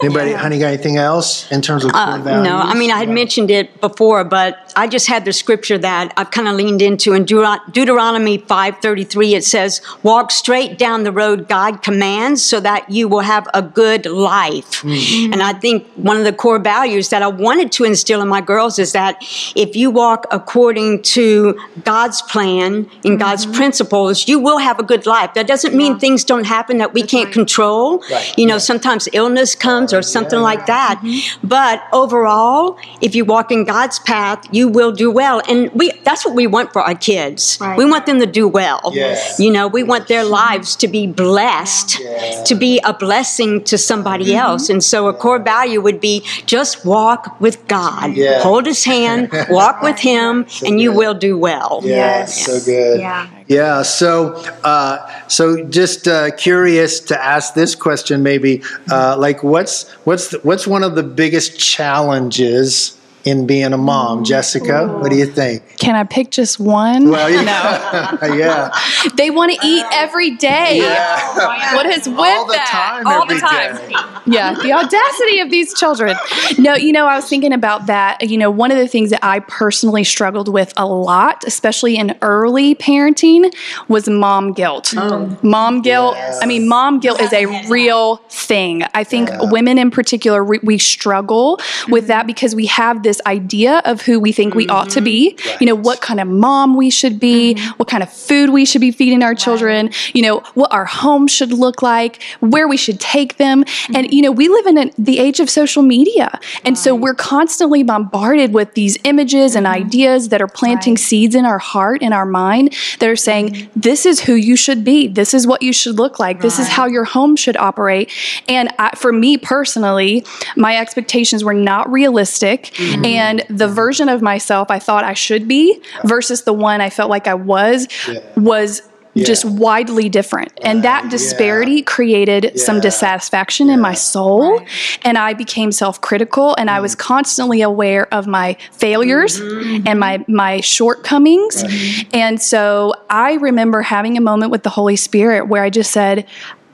anybody 0.00 0.32
honey 0.32 0.58
got 0.58 0.68
anything 0.68 0.96
else 0.96 1.50
in 1.50 1.62
terms 1.62 1.84
of 1.84 1.90
uh, 1.92 2.16
no 2.42 2.56
i 2.56 2.74
mean 2.74 2.90
i 2.90 2.98
had 2.98 3.08
mentioned 3.08 3.50
it 3.50 3.80
before 3.80 4.24
but 4.24 4.65
I 4.74 4.88
just 4.88 5.06
had 5.06 5.24
the 5.24 5.32
scripture 5.32 5.78
that 5.78 6.12
I've 6.16 6.30
kind 6.30 6.48
of 6.48 6.56
leaned 6.56 6.82
into 6.82 7.12
in 7.12 7.24
Deuteronomy 7.24 8.38
5:33 8.38 9.34
it 9.34 9.44
says 9.44 9.80
walk 10.02 10.30
straight 10.30 10.78
down 10.78 11.04
the 11.04 11.12
road 11.12 11.48
God 11.48 11.82
commands 11.82 12.44
so 12.44 12.60
that 12.60 12.90
you 12.90 13.08
will 13.08 13.20
have 13.20 13.46
a 13.54 13.62
good 13.62 14.06
life. 14.06 14.82
Mm-hmm. 14.82 15.32
And 15.32 15.42
I 15.42 15.52
think 15.52 15.86
one 15.94 16.16
of 16.16 16.24
the 16.24 16.32
core 16.32 16.58
values 16.58 17.10
that 17.10 17.22
I 17.22 17.28
wanted 17.28 17.72
to 17.72 17.84
instill 17.84 18.22
in 18.22 18.28
my 18.28 18.40
girls 18.40 18.78
is 18.78 18.92
that 18.92 19.16
if 19.54 19.76
you 19.76 19.90
walk 19.90 20.26
according 20.30 21.02
to 21.02 21.58
God's 21.84 22.22
plan 22.22 22.74
and 22.74 22.86
mm-hmm. 22.86 23.16
God's 23.16 23.46
principles, 23.46 24.28
you 24.28 24.38
will 24.38 24.58
have 24.58 24.78
a 24.78 24.82
good 24.82 25.06
life. 25.06 25.34
That 25.34 25.46
doesn't 25.46 25.74
mean 25.74 25.92
yeah. 25.92 25.98
things 25.98 26.24
don't 26.24 26.44
happen 26.44 26.78
that 26.78 26.94
we 26.94 27.02
That's 27.02 27.12
can't 27.12 27.26
right. 27.26 27.34
control, 27.34 28.02
Right. 28.10 28.34
You 28.36 28.46
know, 28.46 28.58
sometimes 28.58 29.08
illness 29.12 29.54
comes 29.54 29.92
or 29.92 30.02
something 30.02 30.40
like 30.40 30.66
that. 30.66 31.02
But 31.42 31.82
overall, 31.92 32.78
if 33.00 33.14
you 33.14 33.24
walk 33.24 33.50
in 33.50 33.64
God's 33.64 33.98
path, 33.98 34.46
you 34.56 34.68
will 34.68 34.92
do 34.92 35.08
well. 35.10 35.40
And 35.48 35.70
we 35.72 35.86
that's 36.04 36.24
what 36.26 36.34
we 36.34 36.46
want 36.46 36.72
for 36.72 36.82
our 36.82 36.94
kids. 36.94 37.58
Right. 37.60 37.76
We 37.78 37.84
want 37.84 38.06
them 38.06 38.18
to 38.20 38.26
do 38.40 38.48
well. 38.48 38.80
Yes. 38.92 39.38
You 39.38 39.50
know, 39.56 39.66
we 39.68 39.82
want 39.92 40.08
their 40.08 40.24
lives 40.24 40.76
to 40.76 40.88
be 40.88 41.06
blessed, 41.06 41.88
Yeah. 42.00 42.42
to 42.44 42.54
be 42.54 42.72
a 42.84 42.92
blessing 43.06 43.50
to 43.64 43.76
somebody 43.78 44.34
else. 44.34 44.64
And 44.72 44.82
so 44.82 45.08
a 45.08 45.14
core 45.14 45.38
value 45.38 45.80
would 45.86 46.00
be 46.00 46.16
just 46.46 46.84
walk 46.84 47.40
with 47.40 47.56
God. 47.68 48.14
Yeah. 48.14 48.40
Hold 48.42 48.66
his 48.66 48.84
hand, 48.84 49.28
walk 49.50 49.82
with 49.82 49.98
him, 49.98 50.46
and 50.66 50.80
you 50.80 50.90
good. 50.90 50.98
will 50.98 51.14
do 51.28 51.38
well. 51.38 51.80
Yeah, 51.84 52.24
so 52.26 52.52
good. 52.64 53.00
Yeah. 53.00 53.28
Yeah. 53.48 53.82
So, 53.82 54.34
uh, 54.64 54.96
so 55.28 55.64
just 55.64 56.08
uh, 56.08 56.30
curious 56.36 57.00
to 57.10 57.14
ask 57.34 57.54
this 57.54 57.74
question, 57.74 58.22
maybe, 58.22 58.62
uh, 58.90 59.16
like, 59.18 59.42
what's 59.42 59.90
what's 60.04 60.28
the, 60.28 60.38
what's 60.38 60.66
one 60.66 60.82
of 60.82 60.94
the 60.94 61.02
biggest 61.02 61.58
challenges 61.58 62.95
in 63.26 63.46
being 63.46 63.72
a 63.72 63.76
mom, 63.76 64.24
Jessica? 64.24 64.86
What 64.86 65.10
do 65.10 65.16
you 65.16 65.26
think? 65.26 65.76
Can 65.78 65.96
I 65.96 66.04
pick 66.04 66.30
just 66.30 66.60
one? 66.60 67.10
Well, 67.10 67.28
yeah, 67.28 68.24
yeah, 68.34 68.70
They 69.16 69.30
want 69.30 69.52
to 69.52 69.66
eat 69.66 69.84
every 69.92 70.30
day. 70.36 70.78
yeah. 70.78 71.74
What 71.74 71.86
is 71.86 72.08
with 72.08 72.16
All 72.18 72.46
the 72.46 72.52
that? 72.52 73.02
time, 73.02 73.06
All 73.06 73.26
the 73.26 73.38
time. 73.40 74.15
Yeah, 74.26 74.54
the 74.54 74.72
audacity 74.72 75.40
of 75.40 75.50
these 75.50 75.72
children. 75.74 76.16
No, 76.58 76.74
you 76.74 76.92
know, 76.92 77.06
I 77.06 77.16
was 77.16 77.28
thinking 77.28 77.52
about 77.52 77.86
that. 77.86 78.28
You 78.28 78.38
know, 78.38 78.50
one 78.50 78.70
of 78.70 78.78
the 78.78 78.88
things 78.88 79.10
that 79.10 79.24
I 79.24 79.40
personally 79.40 80.04
struggled 80.04 80.48
with 80.48 80.72
a 80.76 80.86
lot, 80.86 81.44
especially 81.46 81.96
in 81.96 82.16
early 82.22 82.74
parenting, 82.74 83.54
was 83.88 84.08
mom 84.08 84.52
guilt. 84.52 84.94
Oh. 84.96 85.38
Mom 85.42 85.82
guilt. 85.82 86.14
Yes. 86.16 86.40
I 86.42 86.46
mean, 86.46 86.68
mom 86.68 87.00
guilt 87.00 87.20
is 87.20 87.32
a 87.32 87.46
real 87.68 88.16
thing. 88.30 88.82
I 88.94 89.04
think 89.04 89.30
women 89.50 89.78
in 89.78 89.90
particular, 89.90 90.42
we, 90.42 90.58
we 90.62 90.78
struggle 90.78 91.60
with 91.88 92.08
that 92.08 92.20
mm-hmm. 92.20 92.26
because 92.26 92.54
we 92.54 92.66
have 92.66 93.02
this 93.02 93.20
idea 93.26 93.82
of 93.84 94.02
who 94.02 94.18
we 94.18 94.32
think 94.32 94.54
we 94.54 94.66
mm-hmm. 94.66 94.76
ought 94.76 94.90
to 94.90 95.00
be. 95.00 95.36
You 95.60 95.66
know, 95.66 95.74
what 95.74 96.00
kind 96.00 96.20
of 96.20 96.28
mom 96.28 96.76
we 96.76 96.90
should 96.90 97.20
be, 97.20 97.54
mm-hmm. 97.54 97.70
what 97.76 97.88
kind 97.88 98.02
of 98.02 98.12
food 98.12 98.50
we 98.50 98.64
should 98.64 98.80
be 98.80 98.90
feeding 98.90 99.22
our 99.22 99.34
children, 99.34 99.90
you 100.14 100.22
know, 100.22 100.40
what 100.54 100.72
our 100.72 100.84
home 100.84 101.28
should 101.28 101.52
look 101.52 101.82
like, 101.82 102.22
where 102.40 102.66
we 102.66 102.76
should 102.76 103.00
take 103.00 103.36
them. 103.36 103.64
And, 103.94 104.12
you 104.16 104.22
know, 104.22 104.32
we 104.32 104.48
live 104.48 104.64
in 104.64 104.78
a, 104.78 104.90
the 104.96 105.18
age 105.18 105.40
of 105.40 105.50
social 105.50 105.82
media. 105.82 106.40
And 106.64 106.78
so 106.78 106.94
we're 106.94 107.14
constantly 107.14 107.82
bombarded 107.82 108.54
with 108.54 108.72
these 108.72 108.96
images 109.04 109.54
and 109.54 109.66
mm-hmm. 109.66 109.84
ideas 109.84 110.30
that 110.30 110.40
are 110.40 110.48
planting 110.48 110.96
seeds 110.96 111.34
in 111.34 111.44
our 111.44 111.58
heart 111.58 112.02
and 112.02 112.14
our 112.14 112.24
mind 112.24 112.74
that 112.98 113.10
are 113.10 113.14
saying, 113.14 113.50
mm-hmm. 113.50 113.78
this 113.78 114.06
is 114.06 114.20
who 114.20 114.32
you 114.32 114.56
should 114.56 114.84
be. 114.84 115.06
This 115.06 115.34
is 115.34 115.46
what 115.46 115.60
you 115.60 115.70
should 115.70 115.96
look 115.96 116.18
like. 116.18 116.40
This 116.40 116.58
is 116.58 116.66
how 116.66 116.86
your 116.86 117.04
home 117.04 117.36
should 117.36 117.58
operate. 117.58 118.10
And 118.48 118.72
I, 118.78 118.96
for 118.96 119.12
me 119.12 119.36
personally, 119.36 120.24
my 120.56 120.78
expectations 120.78 121.44
were 121.44 121.52
not 121.52 121.92
realistic. 121.92 122.72
Mm-hmm. 122.76 123.04
And 123.04 123.44
the 123.50 123.68
version 123.68 124.08
of 124.08 124.22
myself 124.22 124.70
I 124.70 124.78
thought 124.78 125.04
I 125.04 125.12
should 125.12 125.46
be 125.46 125.82
versus 126.04 126.44
the 126.44 126.54
one 126.54 126.80
I 126.80 126.88
felt 126.88 127.10
like 127.10 127.26
I 127.26 127.34
was 127.34 127.86
was 128.34 128.80
just 129.24 129.44
widely 129.44 130.08
different. 130.08 130.52
And 130.62 130.84
that 130.84 131.10
disparity 131.10 131.82
created 131.82 132.58
some 132.58 132.76
Yeah. 132.76 132.82
dissatisfaction 132.82 133.70
in 133.70 133.80
my 133.80 133.94
soul. 133.94 134.60
And 135.02 135.16
I 135.16 135.32
became 135.34 135.72
self 135.72 136.00
critical 136.00 136.54
and 136.58 136.70
I 136.70 136.80
was 136.80 136.94
mm. 136.94 136.98
constantly 136.98 137.62
aware 137.62 138.12
of 138.12 138.26
my 138.26 138.56
failures 138.72 139.40
mm-hmm. 139.40 139.86
and 139.86 139.98
my, 139.98 140.24
my 140.28 140.60
shortcomings. 140.60 141.64
And 142.12 142.40
so 142.40 142.94
I 143.08 143.34
remember 143.34 143.82
having 143.82 144.16
a 144.16 144.20
moment 144.20 144.50
with 144.50 144.62
the 144.62 144.70
Holy 144.70 144.96
Spirit 144.96 145.48
where 145.48 145.62
I 145.62 145.70
just 145.70 145.90
said, 145.92 146.26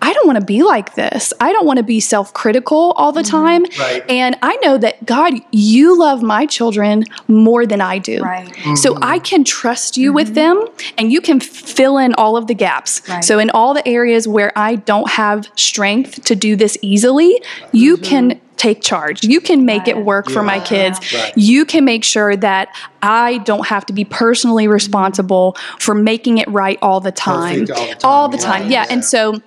I 0.03 0.13
don't 0.13 0.27
want 0.27 0.41
to 0.41 0.45
be 0.45 0.65
like 0.65 0.97
this. 0.97 1.33
I 1.41 1.53
don't 1.53 1.65
want 1.65 1.77
to 1.77 1.85
be 1.85 2.01
self 2.01 2.35
critical 2.35 2.93
all 2.97 3.13
the 3.13 3.23
mm-hmm. 3.23 3.31
time. 3.31 3.65
Right. 3.79 4.11
And 4.11 4.37
I 4.43 4.57
know 4.57 4.77
that 4.79 5.07
God, 5.07 5.35
you 5.53 5.99
love 5.99 6.23
my 6.23 6.45
children 6.45 7.05
more 7.29 7.65
than 7.65 7.81
I 7.81 7.99
do. 7.99 8.21
Right. 8.21 8.53
So 8.77 8.95
mm-hmm. 8.95 9.05
I 9.05 9.21
can 9.21 9.45
trust 9.45 9.97
you 9.97 10.13
with 10.13 10.35
mm-hmm. 10.35 10.65
them 10.65 10.69
and 10.99 11.13
you 11.13 11.21
can 11.21 11.39
fill 11.39 11.99
in 11.99 12.15
all 12.15 12.37
of 12.37 12.49
the 12.49 12.55
gaps. 12.55 13.09
Right. 13.09 13.25
So 13.25 13.39
in 13.39 13.51
all 13.51 13.75
the 13.75 13.87
areas 13.87 14.27
where 14.27 14.53
I 14.59 14.75
don't 14.75 15.09
have 15.11 15.49
strength 15.55 16.25
to 16.25 16.35
do 16.35 16.57
this 16.57 16.77
easily, 16.83 17.41
you 17.71 17.97
can 17.97 18.41
take 18.57 18.81
charge. 18.81 19.25
You 19.25 19.41
can 19.41 19.65
make 19.65 19.89
it 19.89 20.05
work 20.05 20.31
for 20.31 20.43
my 20.43 20.57
Yeah. 20.57 20.65
kids. 20.65 21.15
Right. 21.15 21.33
You 21.37 21.65
can 21.65 21.85
make 21.85 22.05
sure 22.05 22.37
that 22.37 22.69
I 23.03 23.39
don't 23.39 23.67
have 23.67 23.87
to 23.87 23.93
be 23.93 24.05
personally 24.05 24.69
responsible 24.69 25.57
for 25.81 25.95
making 25.95 26.39
it 26.39 26.49
right 26.49 26.79
all 26.81 27.01
the 27.01 27.11
time. 27.11 27.67
Perfect 27.67 27.79
all 27.79 27.87
the 27.87 27.95
time. 27.95 28.11
All 28.11 28.29
the 28.29 28.39
time. 28.39 28.71
Yeah. 28.71 28.85
Yeah. 28.85 28.93
And 28.93 29.05
so 29.05 29.41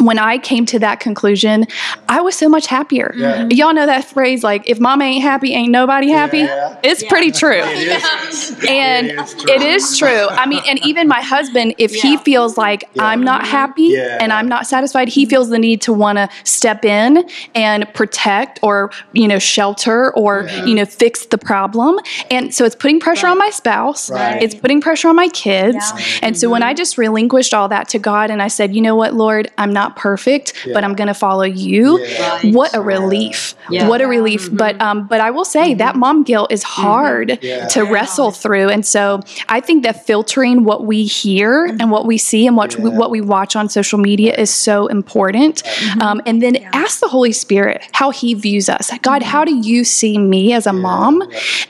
when 0.00 0.18
I 0.18 0.38
came 0.38 0.66
to 0.66 0.78
that 0.80 1.00
conclusion, 1.00 1.66
I 2.08 2.20
was 2.20 2.34
so 2.36 2.48
much 2.48 2.66
happier. 2.66 3.12
Yeah. 3.16 3.38
Mm-hmm. 3.38 3.52
Y'all 3.52 3.74
know 3.74 3.86
that 3.86 4.04
phrase 4.04 4.42
like 4.42 4.68
if 4.68 4.80
mama 4.80 5.04
ain't 5.04 5.22
happy, 5.22 5.54
ain't 5.54 5.72
nobody 5.72 6.08
happy. 6.08 6.38
Yeah. 6.38 6.78
It's 6.82 7.02
pretty 7.04 7.30
true. 7.30 7.60
It 7.62 8.02
is. 8.32 8.50
And 8.68 9.08
It 9.08 9.18
is 9.18 9.34
true. 9.34 9.52
it 9.52 9.62
is 9.62 9.98
true. 9.98 10.28
I 10.28 10.46
mean, 10.46 10.62
and 10.66 10.78
even 10.86 11.08
my 11.08 11.20
husband, 11.20 11.74
if 11.78 11.94
he 11.94 12.16
feels 12.18 12.56
like 12.56 12.84
I'm 12.98 13.22
not 13.22 13.42
mm-hmm. 13.42 13.50
happy 13.50 13.82
Yeah. 13.82 14.18
and 14.20 14.32
I'm 14.32 14.48
not 14.48 14.66
satisfied, 14.66 15.08
he 15.08 15.26
feels 15.26 15.48
the 15.50 15.58
need 15.58 15.82
to 15.82 15.92
want 15.92 16.18
to 16.18 16.28
step 16.44 16.84
in 16.84 17.28
and 17.54 17.92
protect 17.94 18.60
or, 18.62 18.90
you 19.12 19.28
know, 19.28 19.38
shelter 19.38 20.12
or, 20.14 20.44
Yeah. 20.48 20.64
you 20.64 20.74
know, 20.74 20.84
fix 20.84 21.26
the 21.26 21.38
problem. 21.38 21.98
And 22.30 22.54
so 22.54 22.64
it's 22.64 22.76
putting 22.76 23.00
pressure 23.00 23.26
on 23.26 23.38
my 23.38 23.50
spouse. 23.50 24.10
Right. 24.10 24.42
It's 24.42 24.54
putting 24.54 24.80
pressure 24.80 25.08
on 25.08 25.16
my 25.16 25.28
kids. 25.28 25.84
And 26.22 26.36
so 26.38 26.48
when 26.50 26.62
mm-hmm. 26.62 26.70
I 26.70 26.74
just 26.74 26.98
relinquished 26.98 27.54
all 27.54 27.68
that 27.68 27.88
to 27.90 27.98
God 27.98 28.30
and 28.30 28.42
I 28.42 28.48
said, 28.48 28.74
you 28.74 28.80
know 28.80 28.96
what, 28.96 29.14
Lord, 29.14 29.48
I'm 29.58 29.72
not 29.72 29.87
perfect, 29.96 30.54
but 30.72 30.84
I'm 30.84 30.94
going 30.94 31.08
to 31.08 31.14
follow 31.14 31.44
you. 31.44 31.98
Yeah. 31.98 32.28
Right. 32.28 32.54
What 32.54 32.74
a 32.74 32.80
relief. 32.80 33.54
Yeah. 33.70 33.88
What 33.88 34.00
a 34.00 34.06
relief. 34.06 34.46
Mm-hmm. 34.46 34.56
But 34.56 34.80
um, 34.80 35.06
but 35.06 35.20
I 35.20 35.30
will 35.30 35.44
say 35.44 35.70
mm-hmm. 35.70 35.78
that 35.78 35.96
mom 35.96 36.22
guilt 36.24 36.52
is 36.52 36.64
mm-hmm. 36.64 36.82
hard 36.82 37.38
Yeah. 37.42 37.66
to 37.68 37.84
wrestle 37.84 38.30
through. 38.30 38.68
And 38.68 38.84
so 38.84 39.20
I 39.48 39.60
think 39.60 39.82
that 39.84 40.06
filtering 40.06 40.64
what 40.64 40.84
we 40.84 41.04
hear 41.04 41.64
and 41.64 41.90
what 41.90 42.06
we 42.06 42.18
see 42.18 42.46
and 42.46 42.56
what 42.56 42.76
we, 42.76 42.90
what 42.90 43.10
we 43.10 43.20
watch 43.20 43.56
on 43.56 43.68
social 43.68 43.98
media 43.98 44.34
is 44.34 44.50
so 44.50 44.86
important. 44.86 45.62
Um, 46.00 46.20
and 46.26 46.42
then 46.42 46.56
ask 46.72 47.00
the 47.00 47.08
Holy 47.08 47.32
Spirit 47.32 47.84
how 47.92 48.10
He 48.10 48.34
views 48.34 48.68
us. 48.68 48.90
God, 49.02 49.22
how 49.22 49.44
do 49.44 49.54
you 49.54 49.84
see 49.84 50.18
me 50.18 50.52
as 50.52 50.66
a 50.66 50.72
mom? 50.72 51.22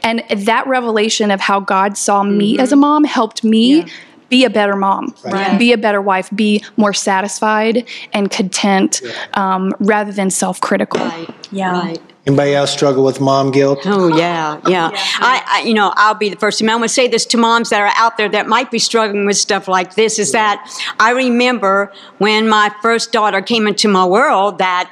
And 0.03 0.25
that 0.31 0.67
revelation 0.67 1.31
of 1.31 1.41
how 1.41 1.61
God 1.61 1.97
saw 1.97 2.23
me 2.23 2.59
as 2.59 2.73
a 2.73 2.77
mom 2.77 3.05
helped 3.05 3.45
me. 3.45 3.87
Be 4.29 4.45
a 4.45 4.51
better 4.51 4.77
mom, 4.77 5.15
Right. 5.25 5.59
be 5.59 5.73
a 5.73 5.79
better 5.79 6.03
wife, 6.03 6.29
be 6.35 6.63
more 6.77 6.93
satisfied 6.93 7.87
and 8.13 8.31
content 8.31 9.01
um, 9.35 9.73
rather 9.81 10.13
than 10.13 10.31
self 10.31 10.61
critical. 10.61 11.01
Right. 11.01 11.29
Yeah. 11.51 11.73
Right. 11.73 12.03
Anybody 12.27 12.55
else 12.55 12.71
struggle 12.71 13.05
with 13.05 13.23
mom 13.23 13.51
guilt? 13.53 13.79
Oh 13.87 14.15
yeah, 14.15 14.61
yeah. 14.67 14.91
I, 14.93 15.43
I, 15.47 15.61
you 15.67 15.73
know, 15.73 15.95
I'll 15.97 16.13
be 16.15 16.29
the 16.29 16.37
first. 16.37 16.59
to 16.59 16.67
I 16.67 16.75
want 16.75 16.83
to 16.85 16.89
say 16.91 17.09
this 17.09 17.25
to 17.27 17.39
moms 17.39 17.71
that 17.71 17.81
are 17.81 17.91
out 17.97 18.19
there 18.19 18.29
that 18.29 18.47
might 18.47 18.71
be 18.71 18.79
struggling 18.79 19.25
with 19.25 19.39
stuff 19.39 19.67
like 19.67 19.95
this. 19.95 20.19
Is 20.19 20.33
that 20.33 20.63
I 21.01 21.13
remember 21.13 21.91
when 22.19 22.47
my 22.47 22.71
first 22.83 23.13
daughter 23.13 23.41
came 23.41 23.67
into 23.67 23.89
my 23.89 24.05
world 24.05 24.59
that. 24.59 24.91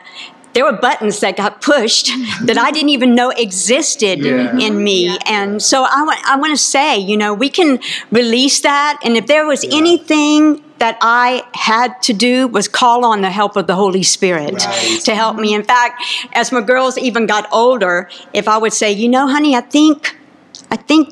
There 0.57 0.65
were 0.65 0.73
buttons 0.73 1.21
that 1.21 1.37
got 1.37 1.61
pushed 1.61 2.07
that 2.47 2.57
I 2.57 2.71
didn't 2.71 2.89
even 2.89 3.15
know 3.15 3.29
existed 3.29 4.21
Yeah. 4.25 4.57
in 4.57 4.83
me, 4.83 5.15
and 5.27 5.61
so 5.63 5.85
I 5.85 6.03
want 6.03 6.19
I 6.25 6.37
want 6.37 6.53
to 6.59 6.63
say, 6.77 6.97
you 6.97 7.15
know, 7.19 7.35
we 7.35 7.51
can 7.51 7.79
release 8.11 8.61
that, 8.61 8.99
and 9.05 9.19
if 9.19 9.27
there 9.27 9.47
was 9.47 9.65
anything 9.71 10.63
that 10.79 10.97
I 11.03 11.43
had 11.53 12.01
to 12.05 12.15
do 12.15 12.49
was 12.49 12.69
call 12.69 13.05
on 13.05 13.21
the 13.21 13.29
help 13.31 13.55
of 13.57 13.67
the 13.67 13.75
Holy 13.75 14.03
Spirit 14.03 14.55
Right. 14.65 15.01
to 15.05 15.15
help 15.15 15.37
me. 15.37 15.53
In 15.53 15.63
fact, 15.63 16.03
as 16.33 16.51
my 16.53 16.63
girls 16.63 16.97
even 16.97 17.27
got 17.27 17.47
older, 17.53 18.09
if 18.33 18.49
I 18.49 18.57
would 18.57 18.73
say, 18.73 18.91
you 18.93 19.09
know, 19.11 19.29
honey, 19.29 19.55
I 19.55 19.61
think, 19.61 20.17
I 20.71 20.77
think, 20.77 21.05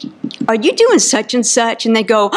are 0.48 0.54
you 0.66 0.72
doing 0.74 1.00
such 1.00 1.34
and 1.34 1.44
such? 1.46 1.84
And 1.84 1.94
they 1.94 2.02
go, 2.02 2.30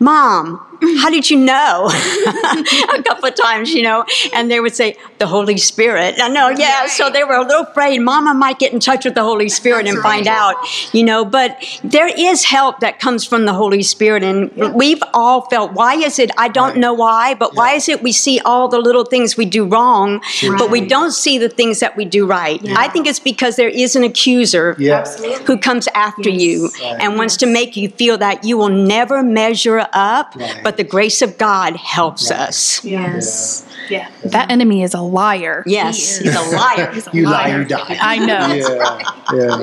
Mom, 0.00 0.60
how 0.98 1.10
did 1.10 1.28
you 1.30 1.36
know? 1.38 1.88
a 1.92 3.02
couple 3.02 3.26
of 3.28 3.34
times, 3.34 3.72
you 3.72 3.82
know, 3.82 4.04
and 4.32 4.50
they 4.50 4.60
would 4.60 4.74
say, 4.74 4.96
the 5.18 5.26
Holy 5.26 5.58
Spirit. 5.58 6.14
I 6.20 6.28
know, 6.28 6.48
yeah. 6.48 6.86
So 6.86 7.10
they 7.10 7.24
were 7.24 7.34
a 7.34 7.42
little 7.42 7.64
afraid 7.64 7.98
Mama 7.98 8.34
might 8.34 8.58
get 8.58 8.72
in 8.72 8.80
touch 8.80 9.04
with 9.04 9.14
the 9.14 9.22
Holy 9.22 9.48
Spirit 9.48 9.86
and 9.86 9.98
find 9.98 10.26
out, 10.28 10.54
you 10.94 11.02
know, 11.02 11.24
but 11.24 11.58
there 11.82 12.06
is 12.06 12.44
help 12.44 12.80
that 12.80 13.00
comes 13.00 13.24
from 13.24 13.44
the 13.44 13.52
Holy 13.52 13.82
Spirit. 13.82 14.22
And 14.22 14.74
we've 14.74 15.02
all 15.12 15.42
felt, 15.48 15.72
why 15.72 15.94
is 15.94 16.18
it, 16.18 16.30
I 16.38 16.48
don't 16.48 16.76
know 16.76 16.94
why, 16.94 17.34
but 17.34 17.54
why 17.54 17.74
is 17.74 17.88
it 17.88 18.02
we 18.02 18.12
see 18.12 18.40
all 18.44 18.68
the 18.68 18.78
little 18.78 19.04
things 19.04 19.36
we 19.36 19.44
do 19.44 19.64
wrong, 19.66 20.20
but 20.58 20.70
we 20.70 20.80
don't 20.86 21.10
see 21.12 21.38
the 21.38 21.48
things 21.48 21.80
that 21.80 21.96
we 21.96 22.04
do 22.04 22.26
right? 22.26 22.60
I 22.76 22.88
think 22.88 23.06
it's 23.06 23.18
because 23.20 23.56
there 23.56 23.68
is 23.68 23.96
an 23.96 24.04
accuser 24.04 24.76
Yeah. 24.78 25.04
who 25.46 25.58
comes 25.58 25.88
after 25.94 26.30
you 26.30 26.70
Right. 26.80 26.96
and 27.00 27.16
wants 27.18 27.36
to 27.38 27.46
make 27.46 27.76
you 27.76 27.88
feel 27.88 28.18
that 28.18 28.44
you 28.44 28.56
will 28.56 28.68
never 28.68 29.22
measure 29.22 29.86
up. 29.92 30.34
Right. 30.68 30.76
but 30.76 30.76
the 30.76 30.84
grace 30.84 31.22
of 31.22 31.38
God 31.38 31.76
helps 31.76 32.30
us. 32.30 32.84
Yes. 32.84 33.64
Yeah. 33.90 34.10
That 34.24 34.50
enemy 34.50 34.82
is 34.82 34.94
a 34.94 35.00
liar. 35.00 35.62
Yes, 35.66 36.18
he's 36.18 36.34
a 36.34 36.56
liar. 36.56 36.90
He's 36.98 37.06
a 37.06 37.10
You 37.12 37.24
lie, 37.24 37.56
you 37.56 37.64
die. 37.64 37.96
I 38.00 38.18
know. 38.18 38.54
Yeah, 39.34 39.62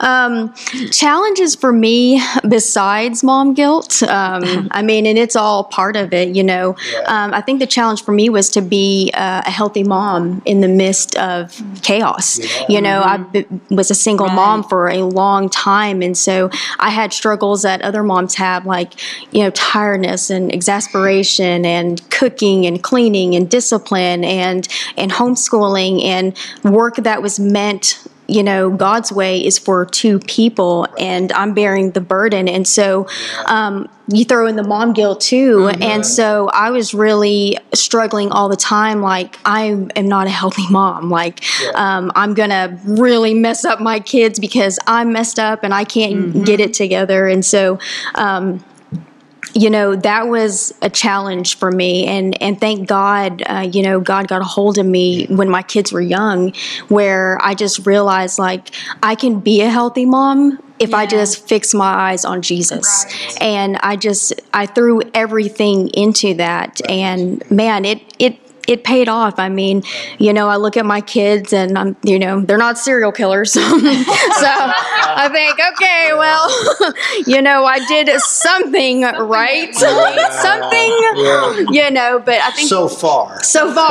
Um, 0.00 0.54
challenges 0.90 1.54
for 1.54 1.72
me 1.72 2.22
besides 2.48 3.22
mom 3.22 3.54
guilt. 3.54 4.02
Um, 4.02 4.68
I 4.70 4.82
mean, 4.82 5.06
and 5.06 5.18
it's 5.18 5.36
all 5.36 5.64
part 5.64 5.96
of 5.96 6.12
it, 6.12 6.34
you 6.34 6.44
know. 6.44 6.76
Um, 7.06 7.32
I 7.34 7.40
think 7.40 7.60
the 7.60 7.66
challenge 7.66 8.04
for 8.04 8.12
me 8.12 8.28
was 8.28 8.50
to 8.50 8.60
be 8.60 9.10
uh, 9.14 9.42
a 9.46 9.50
healthy 9.50 9.82
mom 9.84 10.42
in 10.44 10.60
the 10.60 10.68
midst 10.68 11.16
of 11.16 11.60
chaos. 11.82 12.38
You 12.68 12.80
know, 12.80 13.02
I 13.02 13.16
b- 13.18 13.46
was 13.70 13.90
a 13.90 13.94
single 13.94 14.28
mom 14.28 14.62
for 14.64 14.88
a 14.88 15.02
long 15.02 15.48
time, 15.48 16.02
and 16.02 16.16
so 16.16 16.50
I 16.78 16.90
had 16.90 17.12
struggles 17.12 17.62
that 17.62 17.82
other 17.82 18.02
moms 18.02 18.34
have, 18.36 18.66
like 18.66 18.92
you 19.32 19.42
know, 19.42 19.50
tiredness 19.50 20.30
and 20.30 20.52
exasperation, 20.52 21.64
and 21.64 22.08
cooking 22.10 22.66
and 22.66 22.82
cleaning 22.82 23.34
and 23.34 23.50
discipline 23.58 24.22
and 24.24 24.68
and 24.96 25.10
homeschooling 25.10 26.04
and 26.04 26.26
work 26.64 26.96
that 26.96 27.22
was 27.22 27.40
meant 27.40 28.06
you 28.28 28.42
know, 28.42 28.68
God's 28.68 29.10
way 29.10 29.44
is 29.44 29.58
for 29.58 29.86
two 29.86 30.18
people, 30.20 30.86
and 30.98 31.32
I'm 31.32 31.54
bearing 31.54 31.92
the 31.92 32.02
burden. 32.02 32.46
And 32.46 32.68
so, 32.68 33.08
um, 33.46 33.88
you 34.06 34.26
throw 34.26 34.46
in 34.46 34.56
the 34.56 34.62
mom 34.62 34.92
guilt 34.92 35.22
too. 35.22 35.68
And 35.80 36.04
so, 36.04 36.50
I 36.52 36.70
was 36.70 36.92
really 36.92 37.56
struggling 37.72 38.30
all 38.30 38.50
the 38.50 38.56
time. 38.56 39.00
Like, 39.00 39.38
I 39.46 39.62
am 39.96 40.08
not 40.08 40.26
a 40.26 40.30
healthy 40.30 40.68
mom. 40.70 41.08
Like, 41.08 41.42
um, 41.74 42.12
I'm 42.14 42.34
going 42.34 42.50
to 42.50 42.78
really 42.84 43.32
mess 43.32 43.64
up 43.64 43.80
my 43.80 43.98
kids 43.98 44.38
because 44.38 44.78
I'm 44.86 45.10
messed 45.10 45.38
up 45.38 45.64
and 45.64 45.72
I 45.72 45.84
can't 45.84 46.44
get 46.44 46.60
it 46.60 46.74
together. 46.74 47.28
And 47.28 47.42
so, 47.42 47.78
um, 48.14 48.62
you 49.54 49.70
know 49.70 49.96
that 49.96 50.28
was 50.28 50.74
a 50.82 50.90
challenge 50.90 51.56
for 51.56 51.70
me 51.70 52.06
and 52.06 52.40
and 52.42 52.60
thank 52.60 52.88
god 52.88 53.42
uh, 53.46 53.68
you 53.72 53.82
know 53.82 54.00
god 54.00 54.28
got 54.28 54.40
a 54.40 54.44
hold 54.44 54.78
of 54.78 54.86
me 54.86 55.26
when 55.26 55.48
my 55.48 55.62
kids 55.62 55.92
were 55.92 56.00
young 56.00 56.52
where 56.88 57.38
i 57.42 57.54
just 57.54 57.86
realized 57.86 58.38
like 58.38 58.70
i 59.02 59.14
can 59.14 59.40
be 59.40 59.60
a 59.62 59.68
healthy 59.68 60.04
mom 60.04 60.58
if 60.78 60.94
I 60.94 61.06
just 61.06 61.48
fix 61.48 61.74
my 61.74 61.86
eyes 61.86 62.24
on 62.24 62.42
Jesus. 62.42 63.04
And 63.40 63.76
I 63.78 63.96
just 63.96 64.32
I 64.54 64.66
threw 64.66 65.02
everything 65.14 65.88
into 65.88 66.34
that 66.34 66.80
and 66.88 67.42
man 67.50 67.84
it 67.84 68.00
it 68.18 68.38
it 68.68 68.84
paid 68.84 69.08
off. 69.08 69.38
I 69.38 69.48
mean, 69.48 69.82
you 70.18 70.32
know, 70.32 70.48
I 70.48 70.56
look 70.56 70.76
at 70.76 70.84
my 70.86 71.00
kids 71.00 71.52
and 71.52 71.76
I'm, 71.78 71.96
you 72.04 72.18
know, 72.18 72.40
they're 72.42 72.58
not 72.58 72.78
serial 72.78 73.10
killers. 73.10 73.52
so 73.52 73.60
I 73.64 75.28
think, 75.32 75.58
okay, 75.72 76.10
well, 76.12 76.94
you 77.26 77.40
know, 77.42 77.64
I 77.64 77.84
did 77.88 78.08
something 78.20 79.02
right. 79.02 79.74
something, 79.74 81.74
you 81.74 81.90
know, 81.90 82.22
but 82.24 82.40
I 82.42 82.50
think 82.52 82.68
So 82.68 82.86
far. 82.88 83.42
so 83.42 83.72
far, 83.72 83.90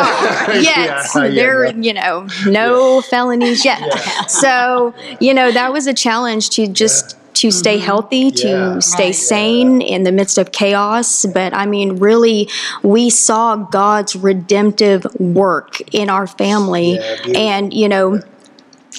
yes, 0.53 1.11
Yeah, 1.15 1.23
yeah, 1.23 1.29
there, 1.33 1.65
yeah. 1.65 1.71
you 1.75 1.93
know, 1.93 2.27
no 2.45 3.01
felonies 3.01 3.65
yet. 3.65 3.81
So, 4.29 4.93
you 5.19 5.33
know, 5.33 5.51
that 5.51 5.73
was 5.73 5.87
a 5.87 5.93
challenge 5.93 6.51
to 6.51 6.67
just 6.67 7.17
to 7.41 7.51
stay 7.51 7.77
mm-hmm. 7.77 7.85
healthy, 7.85 8.31
to 8.31 8.47
Yeah. 8.47 8.79
stay 8.79 9.07
Right. 9.07 9.15
sane 9.15 9.81
in 9.81 10.03
the 10.03 10.11
midst 10.11 10.37
of 10.37 10.51
chaos. 10.51 11.25
But 11.25 11.53
I 11.53 11.65
mean, 11.65 11.97
really, 11.97 12.49
we 12.83 13.09
saw 13.09 13.55
God's 13.55 14.15
redemptive 14.15 15.05
work 15.19 15.81
in 15.93 16.09
our 16.09 16.27
family, 16.27 16.99
Yeah, 17.25 17.39
and 17.39 17.73
you 17.73 17.89
know 17.89 18.19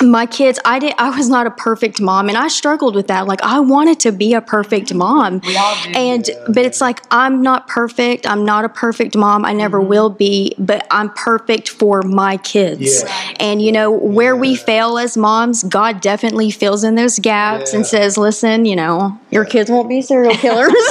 my 0.03 0.27
kids 0.27 0.59
i 0.65 0.79
did 0.79 0.95
i 0.99 1.11
was 1.17 1.29
not 1.29 1.47
a 1.47 1.51
perfect 1.51 2.01
mom 2.01 2.29
and 2.29 2.39
i 2.39 2.49
struggled 2.49 2.95
with 2.95 3.09
that. 3.09 3.27
Like 3.27 3.43
i 3.43 3.59
wanted 3.61 4.01
to 4.01 4.13
be 4.13 4.35
a 4.35 4.41
perfect 4.41 4.93
mom. 4.95 5.41
We 5.47 5.57
all 5.57 5.75
do. 5.85 5.91
and 5.95 6.31
but 6.49 6.65
it's 6.67 6.81
like 6.81 7.03
i'm 7.11 7.43
not 7.43 7.69
perfect. 7.69 8.27
I'm 8.27 8.45
not 8.45 8.65
a 8.65 8.69
perfect 8.69 9.17
mom. 9.17 9.45
I 9.45 9.53
never 9.53 9.79
Mm-hmm. 9.79 9.89
will 9.89 10.11
be 10.11 10.55
but 10.59 10.87
i'm 10.91 11.11
perfect 11.11 11.69
for 11.69 12.03
my 12.03 12.37
kids. 12.39 13.03
Yeah. 13.03 13.35
and 13.41 13.61
you 13.63 13.73
know 13.73 13.91
where 13.91 14.35
we 14.37 14.55
fail 14.57 14.99
as 14.99 15.17
moms 15.17 15.63
god 15.65 16.01
definitely 16.01 16.51
fills 16.51 16.85
in 16.85 16.95
those 16.95 17.19
gaps 17.19 17.73
and 17.75 17.87
says 17.87 18.17
listen 18.19 18.65
you 18.65 18.77
know 18.77 19.19
your 19.31 19.45
kids 19.45 19.71
won't 19.71 19.89
be 19.89 20.03
serial 20.03 20.35
killers. 20.45 20.73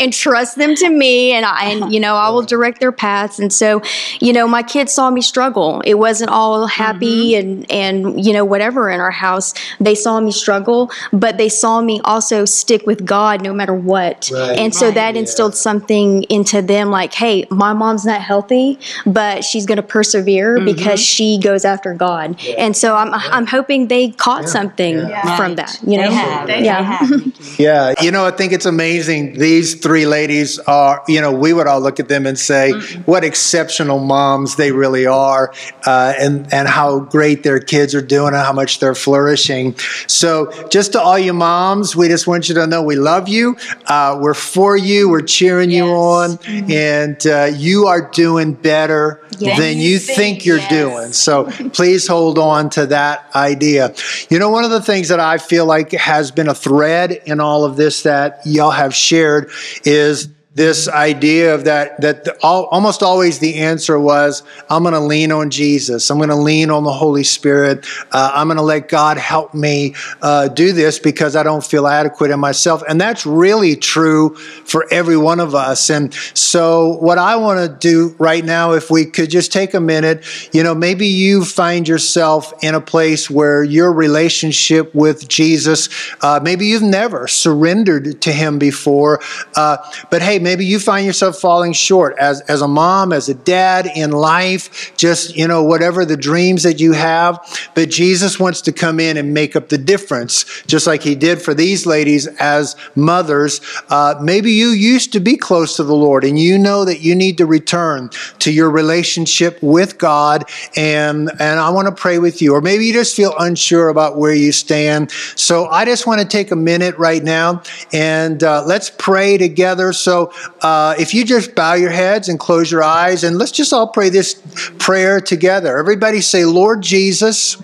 And 0.00 0.12
trust 0.12 0.56
them 0.56 0.74
to 0.74 0.90
me 0.90 1.32
and 1.32 1.46
I 1.46 1.66
and 1.70 1.94
you 1.94 2.00
know 2.00 2.16
I 2.16 2.28
will 2.30 2.42
direct 2.42 2.80
their 2.80 2.92
paths. 2.92 3.38
And 3.38 3.52
so 3.52 3.82
you 4.20 4.32
know 4.32 4.46
my 4.48 4.62
kids 4.62 4.92
saw 4.92 5.10
me 5.10 5.22
struggle. 5.22 5.80
It 5.82 5.94
wasn't 5.94 6.30
all 6.30 6.66
happy 6.66 7.32
mm-hmm. 7.32 7.70
and 7.70 7.70
and 7.70 8.24
you 8.24 8.32
know 8.32 8.44
whatever 8.44 8.90
in 8.90 9.00
our 9.00 9.12
house. 9.12 9.54
They 9.80 9.94
saw 9.94 10.20
me 10.20 10.32
struggle 10.32 10.90
but 11.12 11.38
they 11.38 11.48
saw 11.48 11.80
me 11.80 12.00
also 12.04 12.44
stick 12.44 12.84
with 12.84 13.06
God 13.06 13.42
no 13.42 13.54
matter 13.54 13.72
what. 13.74 14.28
Right. 14.32 14.58
and 14.58 14.74
so 14.74 14.86
Right. 14.86 14.94
that 14.96 15.16
instilled 15.16 15.54
something 15.54 16.24
into 16.24 16.60
them 16.62 16.90
like 16.90 17.14
hey 17.14 17.46
my 17.50 17.72
mom's 17.72 18.04
not 18.04 18.20
healthy 18.20 18.78
but 19.06 19.44
she's 19.44 19.66
going 19.66 19.76
to 19.76 19.82
persevere 19.84 20.56
mm-hmm. 20.56 20.66
because 20.66 21.00
she 21.00 21.38
goes 21.38 21.64
after 21.64 21.94
God. 21.94 22.38
And 22.58 22.76
so 22.76 22.96
I'm 22.96 23.14
I'm 23.14 23.46
hoping 23.46 23.86
they 23.86 24.10
caught 24.10 24.48
something 24.48 24.98
from 24.98 25.10
Right. 25.10 25.56
that 25.56 25.80
you 25.86 25.96
know? 25.96 26.08
They 26.08 26.14
have. 26.14 26.46
They 26.48 26.64
yeah. 26.64 26.82
have. 26.82 27.10
Yeah, 27.58 27.94
you 28.00 28.10
know, 28.10 28.24
I 28.26 28.30
think 28.30 28.52
it's 28.52 28.66
amazing. 28.66 29.38
These 29.38 29.76
three 29.76 30.06
ladies 30.06 30.58
are, 30.60 31.02
you 31.08 31.20
know, 31.20 31.32
we 31.32 31.52
would 31.52 31.66
all 31.66 31.80
look 31.80 31.98
at 32.00 32.08
them 32.08 32.26
and 32.26 32.38
say, 32.38 32.72
what 33.06 33.24
exceptional 33.24 33.98
moms 33.98 34.56
they 34.56 34.72
really 34.72 35.06
are, 35.06 35.52
uh, 35.86 36.14
and 36.18 36.52
and 36.52 36.68
how 36.68 37.00
great 37.00 37.42
their 37.42 37.58
kids 37.60 37.94
are 37.94 38.02
doing 38.02 38.28
and 38.34 38.36
how 38.44 38.52
much 38.52 38.80
they're 38.80 38.94
flourishing. 38.94 39.74
So, 40.06 40.50
just 40.68 40.92
to 40.92 41.00
all 41.00 41.18
you 41.18 41.32
moms, 41.32 41.96
we 41.96 42.08
just 42.08 42.26
want 42.26 42.48
you 42.48 42.54
to 42.56 42.66
know 42.66 42.82
we 42.82 42.96
love 42.96 43.28
you. 43.28 43.56
Uh, 43.86 44.18
we're 44.20 44.34
for 44.34 44.76
you. 44.76 45.08
We're 45.08 45.20
cheering 45.22 45.70
you 45.70 45.86
Yes. 45.86 45.96
on, 45.96 46.38
and 46.70 47.26
uh, 47.26 47.50
you 47.56 47.86
are 47.86 48.00
doing 48.10 48.52
better 48.54 49.20
Yes. 49.38 49.58
than 49.58 49.78
you 49.78 49.98
Think, 49.98 50.16
think 50.16 50.46
you're 50.46 50.56
yes. 50.58 50.70
doing. 50.70 51.12
So 51.12 51.44
please 51.72 52.06
hold 52.06 52.38
on 52.38 52.70
to 52.70 52.86
that 52.86 53.28
idea. 53.34 53.92
You 54.30 54.38
know, 54.38 54.48
one 54.50 54.64
of 54.64 54.70
the 54.70 54.80
things 54.80 55.08
that 55.08 55.20
I 55.20 55.36
feel 55.38 55.66
like 55.66 55.92
has 55.92 56.30
been 56.30 56.48
a 56.48 56.54
thread 56.54 57.20
in 57.26 57.38
all 57.46 57.64
of 57.64 57.76
this 57.76 58.02
that 58.02 58.40
y'all 58.44 58.70
have 58.70 58.94
shared 58.94 59.50
is 59.84 60.28
this 60.56 60.88
idea 60.88 61.54
of 61.54 61.64
that 61.64 62.00
that 62.00 62.24
the, 62.24 62.36
all, 62.42 62.64
almost 62.66 63.02
always 63.02 63.38
the 63.40 63.56
answer 63.56 64.00
was 64.00 64.42
i'm 64.70 64.82
going 64.82 64.94
to 64.94 65.00
lean 65.00 65.30
on 65.30 65.50
jesus. 65.50 66.10
I'm 66.10 66.16
going 66.16 66.30
to 66.30 66.34
lean 66.34 66.70
on 66.70 66.82
the 66.82 66.92
holy 66.92 67.24
spirit. 67.24 67.86
Uh, 68.10 68.32
i'm 68.34 68.48
going 68.48 68.56
to 68.56 68.62
let 68.62 68.88
god 68.88 69.18
help 69.18 69.52
me 69.52 69.94
uh, 70.22 70.48
do 70.48 70.72
this 70.72 70.98
because 70.98 71.36
i 71.36 71.42
don't 71.42 71.62
feel 71.62 71.86
adequate 71.86 72.30
in 72.30 72.40
myself. 72.40 72.82
And 72.88 72.98
that's 72.98 73.26
really 73.26 73.76
true 73.76 74.34
for 74.34 74.86
every 74.90 75.18
one 75.18 75.40
of 75.40 75.54
us. 75.54 75.90
And 75.90 76.12
so 76.32 76.96
what 77.00 77.18
i 77.18 77.36
want 77.36 77.60
to 77.60 77.68
do 77.78 78.16
right 78.18 78.44
now 78.44 78.72
if 78.72 78.90
we 78.90 79.04
could 79.04 79.28
just 79.28 79.52
take 79.52 79.74
a 79.74 79.80
minute 79.80 80.24
you 80.54 80.62
know 80.62 80.74
maybe 80.74 81.06
you 81.06 81.44
find 81.44 81.86
yourself 81.86 82.52
in 82.62 82.74
a 82.74 82.80
place 82.80 83.28
where 83.28 83.62
your 83.62 83.92
relationship 83.92 84.94
with 84.94 85.28
jesus 85.28 85.88
uh, 86.22 86.40
maybe 86.42 86.66
you've 86.66 86.82
never 86.82 87.28
surrendered 87.28 88.20
to 88.22 88.32
him 88.32 88.58
before 88.58 89.20
uh, 89.56 89.76
but 90.10 90.22
hey 90.22 90.38
maybe 90.46 90.64
you 90.64 90.78
find 90.78 91.04
yourself 91.04 91.40
falling 91.40 91.72
short 91.72 92.16
as, 92.20 92.40
as 92.42 92.62
a 92.62 92.68
mom 92.68 93.12
as 93.12 93.28
a 93.28 93.34
dad 93.34 93.90
in 93.96 94.12
life 94.12 94.94
just 94.96 95.34
you 95.34 95.48
know 95.48 95.64
whatever 95.64 96.04
the 96.04 96.16
dreams 96.16 96.62
that 96.62 96.78
you 96.78 96.92
have. 96.92 97.40
But 97.74 97.90
jesus 97.90 98.38
wants 98.38 98.60
to 98.62 98.72
come 98.72 99.00
in 99.00 99.16
and 99.16 99.34
make 99.34 99.56
up 99.56 99.70
the 99.70 99.76
difference 99.78 100.44
just 100.68 100.86
like 100.86 101.02
he 101.02 101.16
did 101.16 101.42
for 101.42 101.52
these 101.52 101.84
ladies 101.84 102.28
as 102.38 102.76
mothers. 102.94 103.60
Uh, 103.88 104.14
maybe 104.22 104.52
you 104.52 104.68
used 104.68 105.12
to 105.14 105.20
be 105.20 105.36
close 105.36 105.74
to 105.76 105.82
the 105.82 105.96
lord 105.96 106.22
and 106.22 106.38
you 106.38 106.56
know 106.58 106.84
that 106.84 107.00
you 107.00 107.16
need 107.16 107.38
to 107.38 107.46
return 107.46 108.08
to 108.38 108.52
your 108.52 108.70
relationship 108.70 109.60
with 109.60 109.98
god. 109.98 110.44
And 110.76 111.28
and 111.40 111.58
i 111.58 111.70
want 111.70 111.88
to 111.88 111.94
pray 111.94 112.20
with 112.20 112.40
you. 112.40 112.54
Or 112.54 112.60
maybe 112.60 112.86
you 112.86 112.92
just 112.92 113.16
feel 113.16 113.34
unsure 113.36 113.88
about 113.88 114.16
where 114.16 114.34
you 114.34 114.52
stand. 114.52 115.10
So 115.34 115.66
i 115.66 115.84
just 115.84 116.06
want 116.06 116.20
to 116.20 116.28
take 116.28 116.52
a 116.52 116.56
minute 116.56 116.96
right 116.98 117.24
now 117.24 117.64
and 117.92 118.44
uh, 118.44 118.62
let's 118.64 118.90
pray 118.90 119.38
together. 119.38 119.92
So 119.92 120.32
uh, 120.62 120.94
if 120.98 121.14
you 121.14 121.24
just 121.24 121.54
bow 121.54 121.74
your 121.74 121.90
heads 121.90 122.28
and 122.28 122.38
close 122.38 122.70
your 122.70 122.82
eyes 122.82 123.24
and 123.24 123.38
let's 123.38 123.52
just 123.52 123.72
all 123.72 123.88
pray 123.88 124.08
this 124.08 124.34
prayer 124.78 125.20
together 125.20 125.78
everybody 125.78 126.20
say 126.20 126.44
lord 126.44 126.82
jesus 126.82 127.56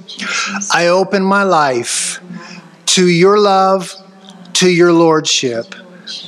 i 0.72 0.86
open 0.86 1.22
my 1.22 1.42
life 1.42 2.20
to 2.86 3.08
your 3.08 3.38
love 3.38 3.94
to 4.52 4.70
your 4.70 4.92
lordship 4.92 5.74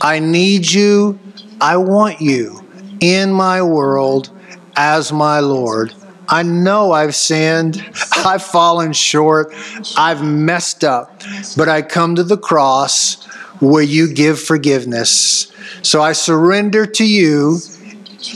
i 0.00 0.18
need 0.18 0.70
you 0.70 1.18
i 1.60 1.76
want 1.76 2.20
you 2.20 2.60
in 3.00 3.32
my 3.32 3.62
world 3.62 4.30
as 4.76 5.12
my 5.12 5.40
lord 5.40 5.92
I 6.28 6.42
know 6.42 6.92
I've 6.92 7.14
sinned. 7.14 7.84
I've 8.16 8.42
fallen 8.42 8.92
short. 8.92 9.54
I've 9.96 10.24
messed 10.24 10.84
up. 10.84 11.22
But 11.56 11.68
I 11.68 11.82
come 11.82 12.14
to 12.16 12.22
the 12.22 12.38
cross 12.38 13.26
where 13.64 13.82
you 13.82 14.12
give 14.12 14.40
forgiveness. 14.40 15.52
So 15.82 16.02
I 16.02 16.12
surrender 16.12 16.86
to 16.86 17.04
you. 17.06 17.58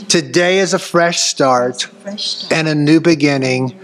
Today 0.07 0.59
is 0.59 0.73
a 0.73 0.79
fresh 0.79 1.19
start 1.19 1.87
and 2.51 2.67
a 2.67 2.75
new 2.75 2.99
beginning. 2.99 3.79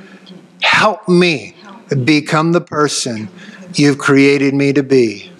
Help 0.62 1.08
me 1.08 1.56
become 2.04 2.52
the 2.52 2.62
person 2.62 3.30
you've 3.74 3.98
created 3.98 4.54
me 4.54 4.74
to 4.74 4.84
be. 4.84 5.32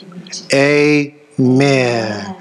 Amen. 0.54 2.36